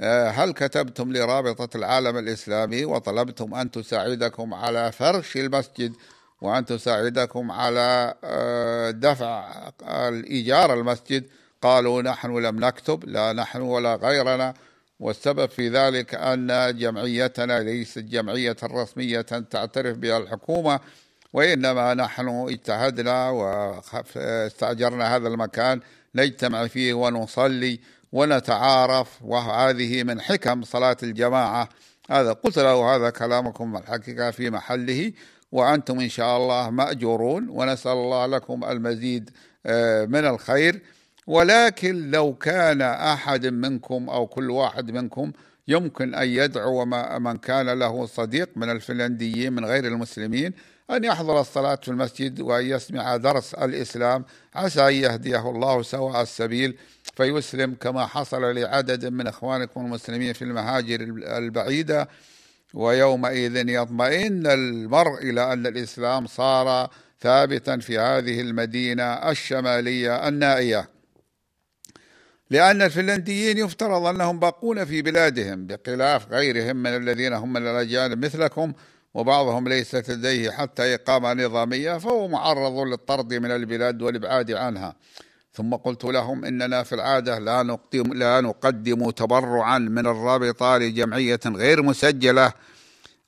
آه، 0.00 0.28
هل 0.28 0.52
كتبتم 0.52 1.12
لرابطة 1.12 1.76
العالم 1.76 2.18
الإسلامي 2.18 2.84
وطلبتم 2.84 3.54
أن 3.54 3.70
تساعدكم 3.70 4.54
على 4.54 4.92
فرش 4.92 5.36
المسجد 5.36 5.92
وأن 6.40 6.64
تساعدكم 6.64 7.50
على 7.50 8.14
آه، 8.24 8.90
دفع 8.90 9.52
الإيجار 9.82 10.74
المسجد. 10.74 11.24
قالوا 11.62 12.02
نحن 12.02 12.36
لم 12.38 12.64
نكتب 12.64 13.04
لا 13.04 13.32
نحن 13.32 13.60
ولا 13.60 13.94
غيرنا. 13.94 14.54
والسبب 15.00 15.50
في 15.50 15.68
ذلك 15.68 16.14
أن 16.14 16.76
جمعيتنا 16.78 17.60
ليست 17.60 17.98
جمعية 17.98 18.56
رسمية 18.64 19.20
تعترف 19.20 19.96
بها 19.96 20.18
الحكومة 20.18 20.80
وإنما 21.32 21.94
نحن 21.94 22.28
اجتهدنا 22.28 23.30
واستأجرنا 23.30 25.16
هذا 25.16 25.28
المكان 25.28 25.80
نجتمع 26.14 26.66
فيه 26.66 26.94
ونصلي 26.94 27.80
ونتعارف. 28.12 29.22
وهذه 29.22 30.02
من 30.02 30.20
حكم 30.20 30.62
صلاة 30.62 30.96
الجماعة. 31.02 31.68
هذا 32.10 32.32
قلت 32.32 32.58
له 32.58 32.96
هذا 32.96 33.10
كلامكم 33.10 33.76
الحقيقة 33.76 34.30
في 34.30 34.50
محله. 34.50 35.12
وأنتم 35.52 36.00
إن 36.00 36.08
شاء 36.08 36.36
الله 36.36 36.70
مأجورون 36.70 37.48
ونسأل 37.48 37.92
الله 37.92 38.26
لكم 38.26 38.64
المزيد 38.64 39.30
آه، 39.66 40.04
من 40.04 40.26
الخير. 40.26 40.80
ولكن 41.26 42.10
لو 42.10 42.34
كان 42.34 42.82
أحد 42.82 43.46
منكم 43.46 44.08
أو 44.08 44.26
كل 44.26 44.50
واحد 44.50 44.90
منكم 44.90 45.32
يمكن 45.68 46.14
أن 46.14 46.28
يدعو 46.28 46.84
من 47.18 47.36
كان 47.36 47.78
له 47.78 48.06
صديق 48.06 48.48
من 48.56 48.70
الفنلنديين 48.70 49.52
من 49.52 49.64
غير 49.64 49.86
المسلمين 49.86 50.52
أن 50.90 51.04
يحضر 51.04 51.40
الصلاة 51.40 51.74
في 51.74 51.88
المسجد 51.88 52.40
وأن 52.40 52.66
يسمع 52.66 53.16
درس 53.16 53.54
الإسلام. 53.54 54.24
عسى 54.54 54.88
أن 54.88 54.92
يهديه 54.92 55.50
الله 55.50 55.82
سواء 55.82 56.22
السبيل. 56.22 56.78
فيسلم 57.16 57.74
كما 57.80 58.06
حصل 58.06 58.54
لعدد 58.54 59.06
من 59.06 59.26
إخوانكم 59.26 59.84
المسلمين 59.84 60.32
في 60.32 60.42
المهاجر 60.42 61.00
البعيدة. 61.38 62.08
ويومئذ 62.74 63.68
يطمئن 63.68 64.46
المرء 64.46 65.22
إلى 65.22 65.52
أن 65.52 65.66
الإسلام 65.66 66.26
صار 66.26 66.90
ثابتا 67.20 67.78
في 67.78 67.98
هذه 67.98 68.40
المدينة 68.40 69.04
الشمالية 69.04 70.28
النائية. 70.28 70.88
لأن 72.50 72.82
الفنلنديين 72.82 73.58
يفترض 73.58 74.06
أنهم 74.06 74.38
باقون 74.38 74.84
في 74.84 75.02
بلادهم 75.02 75.66
بخلاف 75.66 76.32
غيرهم 76.32 76.76
من 76.76 76.96
الذين 76.96 77.32
هم 77.32 77.52
من 77.52 77.62
الأجانب 77.62 78.24
مثلكم 78.24 78.72
وبعضهم 79.14 79.68
ليست 79.68 80.10
لديه 80.10 80.50
حتى 80.50 80.94
إقامة 80.94 81.32
نظامية 81.32 81.98
فهو 81.98 82.28
معرض 82.28 82.78
للطرد 82.78 83.34
من 83.34 83.50
البلاد 83.50 84.02
والإبعاد 84.02 84.52
عنها. 84.52 84.96
ثم 85.56 85.74
قلت 85.74 86.04
لهم 86.04 86.44
إننا 86.44 86.82
في 86.82 86.94
العادة 86.94 87.38
لا 87.38 87.62
نقدم, 87.62 88.12
لا 88.12 88.40
نقدم 88.40 89.10
تبرعا 89.10 89.78
من 89.78 90.06
الرابطة 90.06 90.78
لجمعية 90.78 91.40
غير 91.46 91.82
مسجلة 91.82 92.52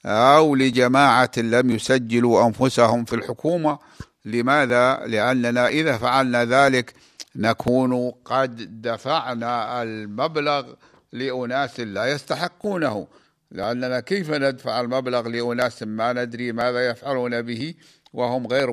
أو 0.06 0.54
لجماعة 0.54 1.30
لم 1.36 1.70
يسجلوا 1.70 2.46
أنفسهم 2.46 3.04
في 3.04 3.14
الحكومة. 3.16 3.78
لماذا؟ 4.24 5.06
لأننا 5.06 5.68
إذا 5.68 5.96
فعلنا 5.96 6.44
ذلك 6.44 6.94
نكون 7.36 8.10
قد 8.24 8.82
دفعنا 8.82 9.82
المبلغ 9.82 10.72
لأناس 11.12 11.80
لا 11.80 12.06
يستحقونه. 12.06 13.06
لأننا 13.50 14.00
كيف 14.00 14.30
ندفع 14.30 14.80
المبلغ 14.80 15.28
لأناس 15.28 15.82
ما 15.82 16.12
ندري 16.12 16.52
ماذا 16.52 16.90
يفعلون 16.90 17.42
به؟ 17.42 17.74
وهم 18.12 18.46
غير 18.46 18.72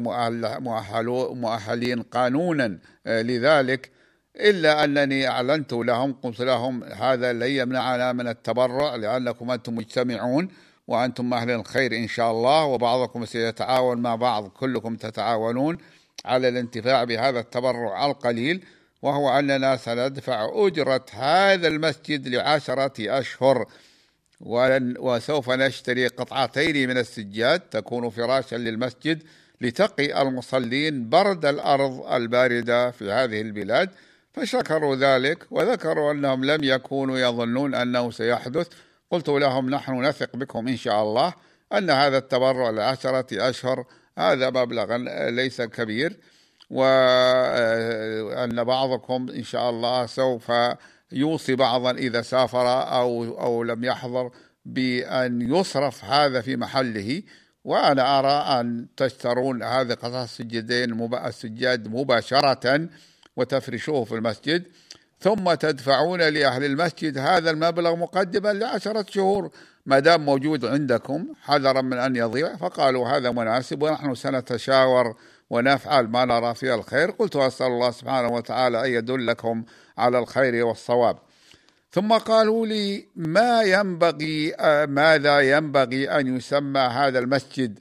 مؤهلين 1.34 2.02
قانونا 2.02 2.80
آه، 3.08 3.22
لذلك 3.22 3.92
إلا 4.36 4.84
أنني 4.84 5.28
أعلنت 5.28 5.74
لهم 5.74 6.14
قلت 6.14 6.40
لهم 6.40 6.84
هذا 6.84 7.34
لن 7.34 7.48
يمنعنا 7.48 8.14
من 8.14 8.28
التبرع 8.28 8.96
لأنكم 8.96 9.52
أنتم 9.52 9.76
مجتمعون 9.76 10.48
وأنتم 10.88 11.34
أهل 11.34 11.52
الخير 11.52 11.96
إن 11.96 12.08
شاء 12.08 12.32
الله 12.32 12.66
وبعضكم 12.66 13.26
سيتعاون 13.26 13.98
مع 13.98 14.16
بعض 14.16 14.48
كلكم 14.48 14.96
تتعاونون 14.96 15.78
على 16.26 16.50
الانتفاع 16.50 17.04
بهذا 17.04 17.40
التبرع 17.40 18.06
القليل 18.06 18.64
وهو 19.02 19.40
أننا 19.40 19.78
سندفع 19.78 20.50
أجرة 20.54 21.06
هذا 21.12 21.68
المسجد 21.68 22.28
لعشرة 22.28 23.20
أشهر. 23.20 23.66
وسوف 24.42 25.50
نشتري 25.50 26.08
قطعتين 26.08 26.90
من 26.90 26.98
السجاد 26.98 27.60
تكون 27.60 28.10
فراشا 28.10 28.56
للمسجد 28.56 29.24
لتقي 29.62 30.22
المصلين 30.22 31.10
برد 31.10 31.46
الأرض 31.46 32.14
الباردة 32.14 32.92
في 32.92 33.12
هذه 33.12 33.42
البلاد 33.42 33.90
فشكروا 34.34 34.96
ذلك 34.96 35.44
وذكروا 35.52 36.12
أنهم 36.12 36.46
لم 36.46 36.64
يكونوا 36.64 37.18
يظنون 37.20 37.76
أنه 37.76 38.12
سيحدث. 38.12 38.68
قلت 39.12 39.30
لهم 39.30 39.70
نحن 39.70 40.06
نثق 40.06 40.36
بكم 40.36 40.68
إن 40.68 40.78
شاء 40.78 41.04
الله 41.04 41.34
أن 41.74 41.90
هذا 41.90 42.18
التبرع 42.18 42.70
لعشرة 42.70 43.50
أشهر 43.50 43.86
هذا 44.18 44.50
مبلغ 44.50 44.96
ليس 45.30 45.62
كبير 45.62 46.18
وأن 46.70 48.64
بعضكم 48.64 49.30
إن 49.30 49.44
شاء 49.44 49.70
الله 49.70 50.06
سوف 50.06 50.52
يوصي 51.16 51.56
بعضا 51.56 51.92
إذا 51.92 52.22
سافر 52.22 52.68
أو, 52.98 53.24
أو 53.40 53.64
لم 53.64 53.84
يحضر 53.84 54.32
بأن 54.66 55.42
يصرف 55.42 56.06
هذا 56.06 56.42
في 56.42 56.56
محله. 56.56 57.24
وأنا 57.64 58.20
أرى 58.20 58.60
أن 58.60 58.88
تشترون 58.98 59.64
هذه 59.64 59.94
قطع 59.94 60.24
السجدين 60.24 61.14
السجاد 61.14 61.88
مباشرة 61.88 62.90
وتفرشوه 63.36 64.04
في 64.04 64.16
المسجد 64.16 64.64
ثم 65.20 65.54
تدفعون 65.54 66.22
لأهل 66.22 66.64
المسجد 66.64 67.18
هذا 67.18 67.52
المبلغ 67.52 67.96
مقدما 67.96 68.54
لعشرة 68.54 69.06
شهور. 69.10 69.52
ما 69.86 70.00
دام 70.00 70.26
موجود 70.26 70.66
عندكم 70.66 71.28
حذرا 71.42 71.82
من 71.82 71.98
أن 71.98 72.16
يضيع 72.16 72.56
فقالوا 72.56 73.08
هذا 73.08 73.32
مناسب 73.32 73.82
ونحن 73.82 74.16
سنتشاور 74.16 75.16
ونفعل 75.50 76.08
ما 76.08 76.26
نرى 76.26 76.56
فيه 76.56 76.76
الخير. 76.76 77.12
قلت 77.12 77.36
أسأل 77.36 77.68
الله 77.68 77.92
سبحانه 77.92 78.28
وتعالى 78.28 78.86
أن 78.86 78.92
يدلكم 78.92 79.64
على 79.98 80.20
الخير 80.20 80.66
والصواب. 80.66 81.18
ثم 81.92 82.14
قالوا 82.14 82.68
لي 82.68 83.08
ما 83.16 83.62
ينبغي 83.62 84.56
ماذا 84.88 85.40
ينبغي 85.40 86.10
أن 86.10 86.38
يسمى 86.38 86.80
هذا 86.80 87.20
المسجد 87.20 87.80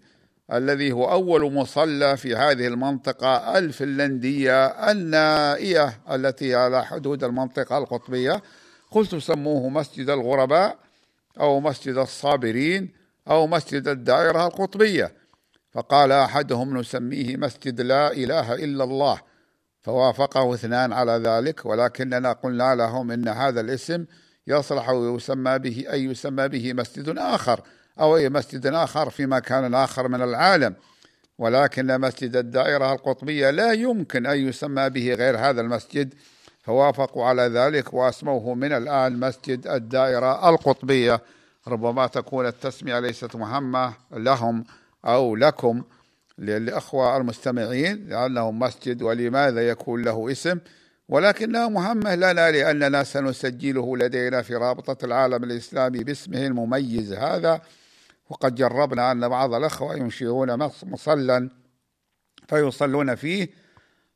الذي 0.53 0.92
هو 0.92 1.12
أول 1.12 1.53
مصلى 1.53 2.16
في 2.16 2.37
هذه 2.37 2.66
المنطقة 2.66 3.59
الفنلندية 3.59 4.66
النائية 4.66 6.00
التي 6.11 6.55
على 6.55 6.85
حدود 6.85 7.24
المنطقة 7.24 7.79
القطبية؟ 7.79 8.42
قلت 8.90 9.14
سموه 9.14 9.68
مسجد 9.68 10.11
الغرباء 10.11 10.79
أو 11.40 11.61
مسجد 11.61 11.96
الصابرين 11.96 12.92
أو 13.29 13.46
مسجد 13.46 13.88
الدائرة 13.88 14.46
القطبية. 14.46 15.23
فقال 15.74 16.12
أحدهم 16.12 16.78
نسميه 16.78 17.37
مسجد 17.37 17.80
لا 17.80 18.12
إله 18.12 18.54
إلا 18.54 18.84
الله. 18.84 19.20
فوافقه 19.82 20.54
اثنان 20.54 20.92
على 20.92 21.12
ذلك 21.12 21.66
ولكننا 21.66 22.32
قلنا 22.32 22.74
لهم 22.74 23.10
إن 23.10 23.28
هذا 23.28 23.60
الاسم 23.60 24.04
يصلح 24.46 24.88
ويسمى 24.88 25.58
به 25.58 25.84
أي 25.92 26.04
يسمى 26.04 26.48
به 26.48 26.72
مسجد 26.72 27.18
آخر 27.18 27.60
أو 28.00 28.16
أي 28.16 28.28
مسجد 28.28 28.66
آخر 28.66 29.10
في 29.10 29.26
مكان 29.26 29.74
آخر 29.74 30.08
من 30.08 30.22
العالم. 30.22 30.74
ولكن 31.38 32.00
مسجد 32.00 32.37
الدائرة 32.37 32.92
القطبية 32.92 33.50
لا 33.50 33.72
يمكن 33.72 34.26
أن 34.26 34.48
يسمى 34.48 34.90
به 34.90 35.14
غير 35.14 35.38
هذا 35.38 35.60
المسجد. 35.60 36.14
فوافقوا 36.62 37.24
على 37.24 37.42
ذلك 37.42 37.94
وأسموه 37.94 38.54
من 38.54 38.72
الآن 38.72 39.20
مسجد 39.20 39.66
الدائرة 39.66 40.48
القطبية. 40.48 41.20
ربما 41.68 42.06
تكون 42.06 42.46
التسمية 42.46 42.98
ليست 42.98 43.37
مهمة 43.37 43.94
لهم. 44.12 44.64
أو 45.04 45.36
لكم 45.36 45.82
للأخوة 46.38 47.16
المستمعين 47.16 48.08
لأنه 48.08 48.50
مسجد 48.50 49.02
ولماذا 49.02 49.68
يكون 49.68 50.02
له 50.02 50.32
اسم؟ 50.32 50.58
ولكنها 51.08 51.68
مهمة 51.68 52.14
لنا 52.14 52.50
لأننا 52.50 53.04
سنسجله 53.04 53.96
لدينا 53.96 54.42
في 54.42 54.54
رابطة 54.54 55.04
العالم 55.04 55.44
الإسلامي 55.44 56.04
باسمه 56.04 56.46
المميز 56.46 57.12
هذا. 57.12 57.60
وقد 58.30 58.54
جربنا 58.54 59.12
أن 59.12 59.28
بعض 59.28 59.54
الأخوة 59.54 59.96
ينشئون 59.96 60.56
مصلا 60.82 61.50
فيصلون 62.48 63.14
فيه 63.14 63.48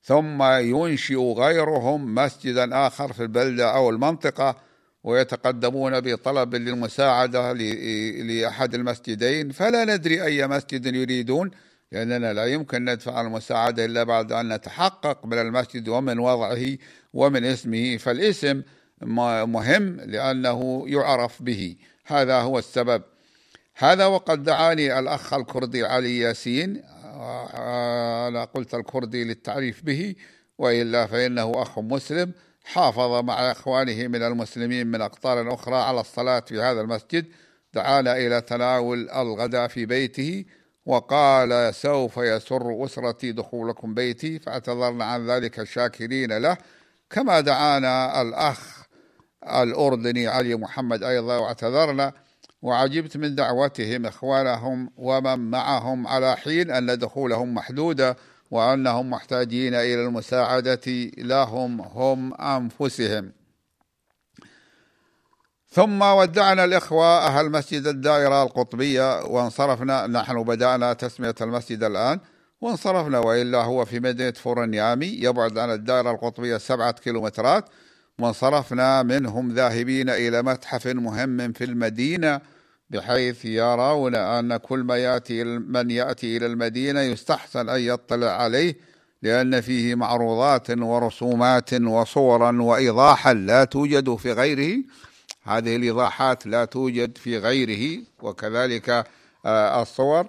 ثم 0.03 0.43
ينشئ 0.43 1.33
غيرهم 1.33 2.15
مسجدا 2.15 2.87
آخر 2.87 3.13
في 3.13 3.23
البلدة 3.23 3.77
أو 3.77 3.91
المنطقة. 3.91 4.68
ويتقدمون 5.05 6.01
بطلب 6.01 6.55
للمساعدة 6.55 7.53
لأحد 8.23 8.75
المسجدين 8.75 9.51
فلا 9.51 9.85
ندري 9.85 10.25
أي 10.25 10.47
مسجد 10.47 10.87
يريدون 10.87 11.51
لأننا 11.93 12.33
لا 12.33 12.47
يمكن 12.47 12.85
ندفع 12.85 13.21
المساعدة 13.21 13.85
إلا 13.85 14.03
بعد 14.03 14.33
أن 14.33 14.53
نتحقق 14.53 15.27
من 15.27 15.39
المسجد 15.39 15.89
ومن 15.89 16.19
وضعه 16.19 16.77
ومن 17.13 17.45
اسمه 17.45 17.97
فالاسم 17.97 18.63
مهم 19.03 20.01
لأنه 20.01 20.85
يعرف 20.89 21.43
به. 21.43 21.77
هذا 22.07 22.41
هو 22.41 22.59
السبب. 22.59 23.03
هذا 23.75 24.07
وقد 24.07 24.43
دعاني 24.43 24.99
الأخ 24.99 25.35
الكردي 25.35 25.85
علي 25.85 26.19
ياسين 26.19 26.83
أنا 28.29 28.45
قلت 28.45 28.75
الكردي 28.75 29.25
للتعريف 29.25 29.85
به 29.85 30.15
وإلا 30.59 31.07
فإنه 31.07 31.63
أخ 31.63 31.79
مسلم. 31.79 32.33
حافظ 32.69 33.25
مع 33.25 33.51
إخوانه 33.51 34.09
من 34.09 34.23
المسلمين 34.23 34.87
من 34.87 35.01
أقطار 35.01 35.55
أخرى 35.55 35.77
على 35.77 36.01
الصلاة 36.01 36.41
في 36.41 36.61
هذا 36.61 36.81
المسجد 36.81 37.27
دعانا 37.75 38.17
إلى 38.17 38.41
تناول 38.41 39.11
الغداء 39.11 39.69
في 39.69 39.87
بيته 39.87 40.45
وقال 40.87 41.75
سوف 41.75 42.17
يسر 42.17 42.85
أسرتي 42.85 43.33
دخولكم 43.33 43.95
بيتي 43.95 44.39
فاعتذرنا 44.39 45.05
عن 45.05 45.31
ذلك 45.31 45.65
شاكرين 45.65 46.39
له. 46.39 46.57
كما 47.11 47.41
دعانا 47.41 48.23
الأخ 48.23 48.87
الأردني 49.45 50.27
علي 50.27 50.55
محمد 50.55 51.03
أيضا 51.03 51.37
واعتذرنا. 51.37 52.13
وعجبت 52.63 53.17
من 53.17 53.35
دعوتهم 53.35 54.07
إخوانهم 54.07 54.91
ومن 54.97 55.51
معهم 55.51 56.07
على 56.07 56.37
حين 56.37 56.71
أن 56.71 56.99
دخولهم 56.99 57.55
محدودة. 57.55 58.17
وأنهم 58.51 59.11
محتاجين 59.11 59.75
إلى 59.75 60.07
المساعدة 60.07 61.11
لهم 61.19 61.81
هم 61.81 62.35
أنفسهم. 62.35 63.33
ثم 65.71 66.03
ودعنا 66.03 66.65
الإخوة 66.65 67.19
أهل 67.27 67.51
مسجد 67.51 67.87
الدائرة 67.87 68.43
القطبية 68.43 69.25
وانصرفنا 69.25 70.07
نحن 70.07 70.43
بدأنا 70.43 70.93
تسمية 70.93 71.35
المسجد 71.41 71.85
الآن. 71.85 72.21
وانصرفنا 72.61 73.19
وإلا 73.19 73.63
هو 73.63 73.85
في 73.85 74.01
مدينة 74.01 74.31
فورنيامي 74.31 75.07
يبعد 75.07 75.59
عن 75.59 75.71
الدائرة 75.71 76.11
القطبية 76.11 76.57
سبعة 76.57 76.93
كيلومترات. 76.93 77.65
وانصرفنا 78.19 79.03
منهم 79.03 79.55
ذاهبين 79.55 80.11
إلى 80.11 80.43
متحف 80.43 80.87
مهم 80.87 81.53
في 81.53 81.65
المدينة. 81.65 82.41
بحيث 82.91 83.45
يرون 83.45 84.15
أن 84.15 84.57
كل 84.57 84.79
ما 84.79 84.97
يأتي 84.97 85.45
من 85.45 85.91
يأتي 85.91 86.37
إلى 86.37 86.47
المدينة 86.47 87.01
يستحسن 87.01 87.69
أن 87.69 87.81
يطلع 87.81 88.31
عليه 88.31 88.77
لأن 89.23 89.61
فيه 89.61 89.95
معروضات 89.95 90.71
ورسومات 90.71 91.75
وصورا 91.75 92.63
وإيضاحا 92.63 93.35
لا 93.35 93.65
توجد 93.65 94.15
في 94.15 94.33
غيره. 94.33 94.85
هذه 95.43 95.77
الإيضاحات 95.77 96.47
لا 96.47 96.65
توجد 96.65 97.19
في 97.19 97.39
غيره 97.39 98.03
وكذلك 98.23 99.05
آه، 99.47 99.83
الصور. 99.83 100.27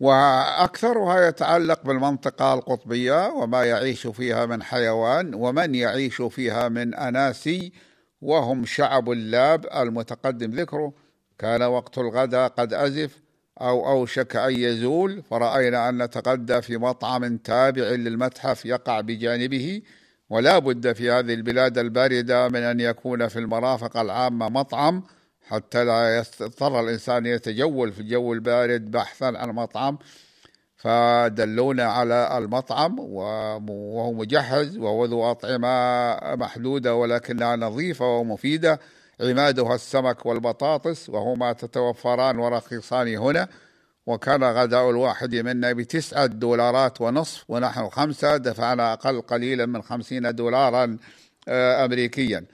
وأكثرها 0.00 1.28
يتعلق 1.28 1.82
بالمنطقة 1.84 2.54
القطبية 2.54 3.26
وما 3.28 3.64
يعيش 3.64 4.06
فيها 4.06 4.46
من 4.46 4.62
حيوان 4.62 5.34
ومن 5.34 5.74
يعيش 5.74 6.22
فيها 6.22 6.68
من 6.68 6.94
أناسي 6.94 7.72
وهم 8.22 8.64
شعب 8.66 9.10
اللاب 9.10 9.66
المتقدم. 9.66 10.50
ذكره 10.50 10.92
كان 11.42 11.62
وقت 11.62 11.98
الغداء 11.98 12.48
قد 12.48 12.74
أزف 12.74 13.22
أو 13.60 13.88
أوشك 13.90 14.36
أن 14.36 14.54
يزول 14.54 15.22
فرأينا 15.22 15.88
أن 15.88 16.02
نتغدى 16.02 16.62
في 16.62 16.76
مطعم 16.76 17.36
تابع 17.36 17.82
للمتحف 17.82 18.66
يقع 18.66 19.00
بجانبه 19.00 19.82
ولا 20.30 20.58
بد 20.58 20.92
في 20.92 21.10
هذه 21.10 21.34
البلاد 21.34 21.78
الباردة 21.78 22.48
من 22.48 22.62
أن 22.62 22.80
يكون 22.80 23.28
في 23.28 23.38
المرافق 23.38 23.96
العامة 23.96 24.48
مطعم 24.48 25.02
حتى 25.48 25.84
لا 25.84 26.16
يضطر 26.18 26.80
الإنسان 26.80 27.26
يتجول 27.26 27.92
في 27.92 28.00
الجو 28.00 28.32
البارد 28.32 28.90
بحثا 28.90 29.24
عن 29.24 29.48
مطعم 29.48 29.98
فدلونا 30.76 31.84
على 31.84 32.38
المطعم 32.38 32.98
وهو 32.98 34.12
مجهز 34.12 34.76
وهو 34.78 35.04
ذو 35.04 35.30
أطعمة 35.30 36.16
محدودة 36.36 36.94
ولكنها 36.94 37.56
نظيفة 37.56 38.06
ومفيدة. 38.06 38.80
عمادها 39.22 39.74
السمك 39.74 40.26
والبطاطس 40.26 41.08
وهما 41.08 41.52
تتوفران 41.52 42.38
ورخيصان 42.38 43.16
هنا 43.16 43.48
وكان 44.06 44.44
غداء 44.44 44.90
الواحد 44.90 45.34
منا 45.34 45.72
بتسعة 45.72 46.26
دولارات 46.26 47.00
ونصف 47.00 47.44
ونحن 47.48 47.88
خمسة 47.88 48.36
دفعنا 48.36 48.92
أقل 48.92 49.20
قليلا 49.20 49.66
من 49.66 49.82
خمسين 49.82 50.34
دولارا 50.34 50.98
آه، 51.48 51.84
أمريكيا. 51.84 52.44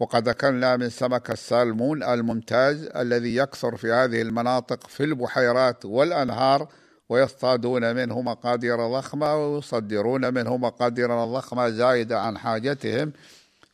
وقد 0.00 0.28
أكلنا 0.28 0.76
من 0.76 0.90
سمك 0.90 1.30
السالمون 1.30 2.02
الممتاز 2.02 2.88
الذي 2.96 3.36
يكثر 3.36 3.76
في 3.76 3.92
هذه 3.92 4.22
المناطق 4.22 4.86
في 4.86 5.04
البحيرات 5.04 5.84
والأنهار 5.84 6.68
ويصطادون 7.08 7.96
منه 7.96 8.20
مقادير 8.22 8.76
ضخمة 8.76 9.36
ويصدرون 9.36 10.34
منه 10.34 10.56
مقادير 10.56 11.24
ضخمة 11.24 11.68
زايدة 11.68 12.20
عن 12.20 12.38
حاجتهم. 12.38 13.12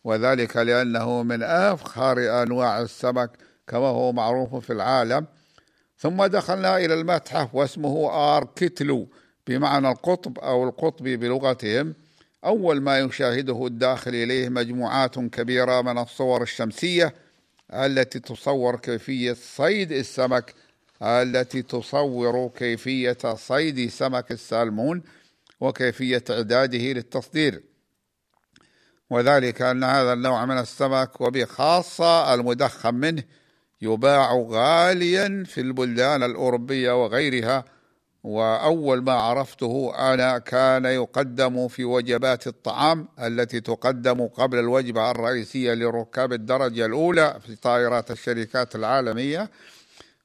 وذلك 0.04 0.56
لأنه 0.56 1.22
من 1.22 1.42
أفخر 1.42 2.42
أنواع 2.42 2.80
السمك 2.80 3.30
كما 3.66 3.86
هو 3.86 4.12
معروف 4.12 4.54
في 4.54 4.72
العالم. 4.72 5.26
ثم 5.98 6.24
دخلنا 6.24 6.76
إلى 6.76 6.94
المتحف 6.94 7.54
واسمه 7.54 8.10
آركتلو 8.36 9.08
بمعنى 9.46 9.88
القطب 9.90 10.38
أو 10.38 10.68
القطبي 10.68 11.16
بلغتهم. 11.16 11.94
أول 12.44 12.80
ما 12.80 12.98
يشاهده 12.98 13.66
الداخل 13.66 14.14
إليه 14.14 14.48
مجموعات 14.48 15.18
كبيرة 15.18 15.82
من 15.82 15.98
الصور 15.98 16.42
الشمسية 16.42 17.14
التي 17.72 18.20
تصور 18.20 18.76
كيفية 18.76 19.32
صيد 19.32 19.92
السمك 19.92 20.54
التي 21.02 21.62
تصور 21.62 22.48
كيفية 22.48 23.18
صيد 23.34 23.90
سمك 23.90 24.32
السالمون 24.32 25.02
وكيفية 25.60 26.24
إعداده 26.30 26.78
للتصدير. 26.78 27.73
وذلك 29.10 29.62
أن 29.62 29.84
هذا 29.84 30.12
النوع 30.12 30.44
من 30.44 30.58
السمك 30.58 31.20
وبخاصة 31.20 32.34
المدخن 32.34 32.94
منه 32.94 33.22
يباع 33.82 34.46
غاليا 34.48 35.44
في 35.46 35.60
البلدان 35.60 36.22
الأوروبية 36.22 37.04
وغيرها 37.04 37.64
وأول 38.24 39.02
ما 39.02 39.12
عرفته 39.12 39.92
أنا 40.14 40.38
كان 40.38 40.84
يقدم 40.84 41.68
في 41.68 41.84
وجبات 41.84 42.46
الطعام 42.46 43.08
التي 43.22 43.60
تقدم 43.60 44.26
قبل 44.26 44.58
الوجبة 44.58 45.10
الرئيسية 45.10 45.74
لركاب 45.74 46.32
الدرجة 46.32 46.86
الأولى 46.86 47.40
في 47.46 47.56
طائرات 47.56 48.10
الشركات 48.10 48.74
العالمية. 48.74 49.50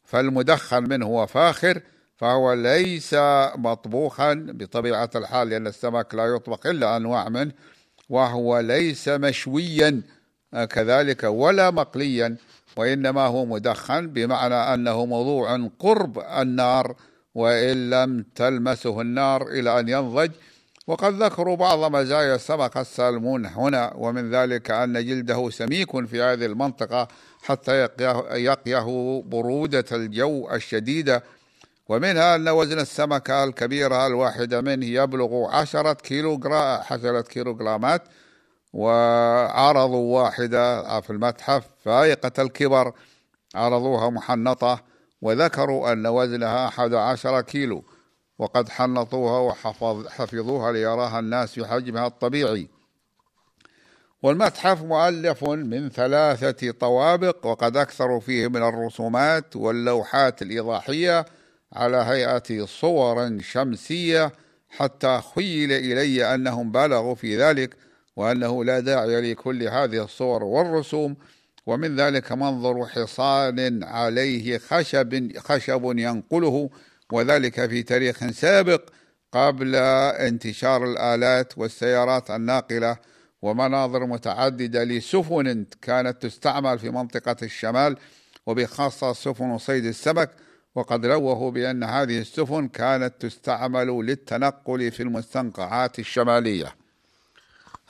فالمدخن 0.06 0.89
منه 0.89 1.06
هو 1.06 1.28
فاخر 1.28 1.82
فهو 2.18 2.54
ليس 2.54 3.13
مطبوخا 3.56 4.34
بطبيعة 4.34 5.10
الحال 5.15 5.50
لأن 5.50 5.68
السمك 5.68 6.15
لا 6.15 6.26
يطبخ 6.26 6.65
إلا 6.65 6.98
أنواع 6.98 7.30
منه. 7.30 7.52
وهو 8.10 8.60
ليس 8.60 9.08
مشويا 9.10 10.02
كذلك 10.69 11.24
ولا 11.24 11.72
مقليا 11.72 12.36
وإنما 12.78 13.22
هو 13.22 13.45
مدخن 13.45 14.08
بمعنى 14.08 14.56
أنه 14.56 15.06
موضوع 15.06 15.69
قرب 15.80 16.19
النار 16.19 16.95
وإن 17.36 17.89
لم 17.89 18.26
تلمسه 18.36 19.02
النار 19.02 19.48
إلى 19.48 19.80
أن 19.80 19.89
ينضج. 19.89 20.32
وقد 20.88 21.24
ذكروا 21.24 21.56
بعض 21.56 21.91
مزايا 21.91 22.38
سمك 22.38 22.78
السالمون 22.78 23.45
هنا 23.45 23.93
ومن 23.95 24.32
ذلك 24.32 24.72
أن 24.72 25.06
جلده 25.06 25.50
سميك 25.50 26.06
في 26.06 26.22
هذه 26.22 26.45
المنطقة 26.45 27.08
حتى 27.43 27.88
يقيه 28.34 29.22
برودة 29.26 29.86
الجو 29.91 30.50
الشديدة. 30.54 31.24
ومنها 31.89 32.36
أن 32.36 32.49
وزن 32.49 32.80
السمكة 32.80 33.43
الكبيرة 33.43 34.08
الواحدة 34.08 34.62
منه 34.62 34.86
يبلغ 34.86 35.49
عشرة 35.56 35.93
كيلو 35.93 36.39
عشرة 36.91 37.21
كيلو 37.21 37.56
جرامات 37.56 38.02
وعرضوا 38.73 40.21
واحدة 40.21 41.02
في 41.02 41.10
المتحف 41.10 41.69
فائقة 41.86 42.41
الكبر. 42.43 42.93
عرضوها 43.56 44.10
محنطة 44.10 44.84
وذكروا 45.21 45.91
أن 45.91 46.08
وزنها 46.08 46.67
أحد 46.67 46.93
عشر 46.93 47.41
كيلو 47.41 47.84
وقد 48.39 48.69
حنطوها 48.69 49.39
وحفظوها 49.39 50.71
ليراها 50.71 51.19
الناس 51.19 51.54
في 51.54 51.67
حجمها 51.67 52.08
الطبيعي. 52.08 52.69
والمتحف 54.23 54.82
مؤلف 54.84 55.43
من 55.43 55.89
ثلاثة 55.89 56.71
طوابق 56.71 57.45
وقد 57.45 57.78
أكثروا 57.78 58.19
فيه 58.19 58.47
من 58.47 58.63
الرسومات 58.63 59.56
واللوحات 59.56 60.41
الإيضاحية 60.41 61.25
على 61.74 61.98
هيئة 61.98 62.66
صور 62.66 63.42
شمسية 63.42 64.32
حتى 64.70 65.22
خيل 65.36 65.72
إلي 65.72 66.36
أنهم 66.36 66.72
بالغوا 66.72 67.16
في 67.16 67.38
ذلك 67.38 67.76
وأنه 68.16 68.64
لا 68.64 68.80
داعي 68.80 69.32
لكل 69.32 69.64
هذه 69.64 70.04
الصور 70.04 70.44
والرسوم. 70.44 71.16
ومن 71.66 71.96
ذلك 71.96 72.32
منظر 72.32 72.86
حصان 72.86 73.84
عليه 73.84 74.58
خشب 74.58 75.38
خشب 75.38 75.82
ينقله 75.98 76.70
وذلك 77.12 77.70
في 77.70 77.84
تاريخ 77.84 78.30
سابق 78.32 78.82
قبل 79.32 79.76
انتشار 79.76 80.84
الآلات 80.84 81.58
والسيارات 81.58 82.32
الناقلة. 82.32 82.98
ومناظر 83.42 84.06
متعددة 84.06 84.84
لسفن 84.84 85.66
كانت 85.82 86.22
تستعمل 86.22 86.80
في 86.80 86.90
منطقة 86.90 87.36
الشمال 87.44 87.98
وبخاصة 88.46 89.14
سفن 89.14 89.58
صيد 89.58 89.86
السمك 89.86 90.30
وقد 90.76 91.06
روهوا 91.06 91.52
بأن 91.52 91.84
هذه 91.84 92.20
السفن 92.20 92.68
كانت 92.68 93.14
تستعمل 93.20 93.88
للتنقل 93.88 94.92
في 94.92 95.04
المستنقعات 95.04 96.00
الشمالية. 96.00 96.76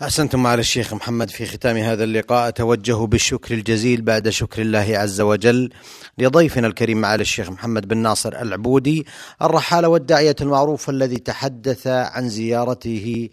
أحسنتم 0.02 0.48
على 0.48 0.60
الشيخ 0.60 0.94
محمد 0.94 1.30
في 1.30 1.46
ختام 1.46 1.78
هذا 1.78 2.04
اللقاء. 2.04 2.48
أتوجه 2.48 3.06
بالشكر 3.06 3.54
الجزيل 3.54 4.02
بعد 4.02 4.30
شكر 4.30 4.62
الله 4.62 4.98
عز 4.98 5.22
وجل 5.22 5.70
لضيفنا 6.18 6.68
الكريم 6.68 7.02
معالي 7.02 7.22
الشيخ 7.22 7.50
محمد 7.50 7.88
بن 7.88 7.98
ناصر 7.98 8.34
العبودي 8.42 9.06
الرحالة 9.42 9.88
والداعية 9.88 10.36
المعروف 10.42 10.89
الذي 10.89 11.18
تحدث 11.18 11.88
عن 11.88 12.30
زيارته 12.30 13.30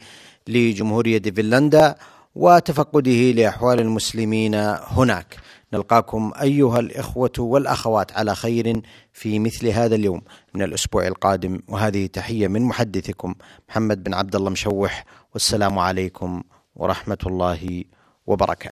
لجمهورية 0.49 1.23
فنلندا 1.23 1.95
وتفقده 2.35 3.31
لأحوال 3.31 3.81
المسلمين 3.81 4.55
هناك. 4.55 5.37
نلقاكم 5.77 6.33
أيها 6.43 6.79
الإخوة 6.81 7.33
والأخوات 7.39 8.13
على 8.13 8.35
خير 8.35 8.83
في 9.13 9.39
مثل 9.39 9.69
هذا 9.69 9.95
اليوم 9.95 10.21
من 10.55 10.63
الأسبوع 10.63 11.07
القادم 11.07 11.61
وهذه 11.69 12.07
تحية 12.07 12.49
من 12.49 12.63
محدثكم 12.63 13.35
محمد 13.69 14.05
بن 14.05 14.15
عبد 14.15 14.37
الله 14.37 14.51
مشوح 14.51 15.05
والسلام 15.35 15.79
عليكم 15.79 16.43
ورحمة 16.77 17.19
الله 17.27 17.85
وبركاته. 18.27 18.65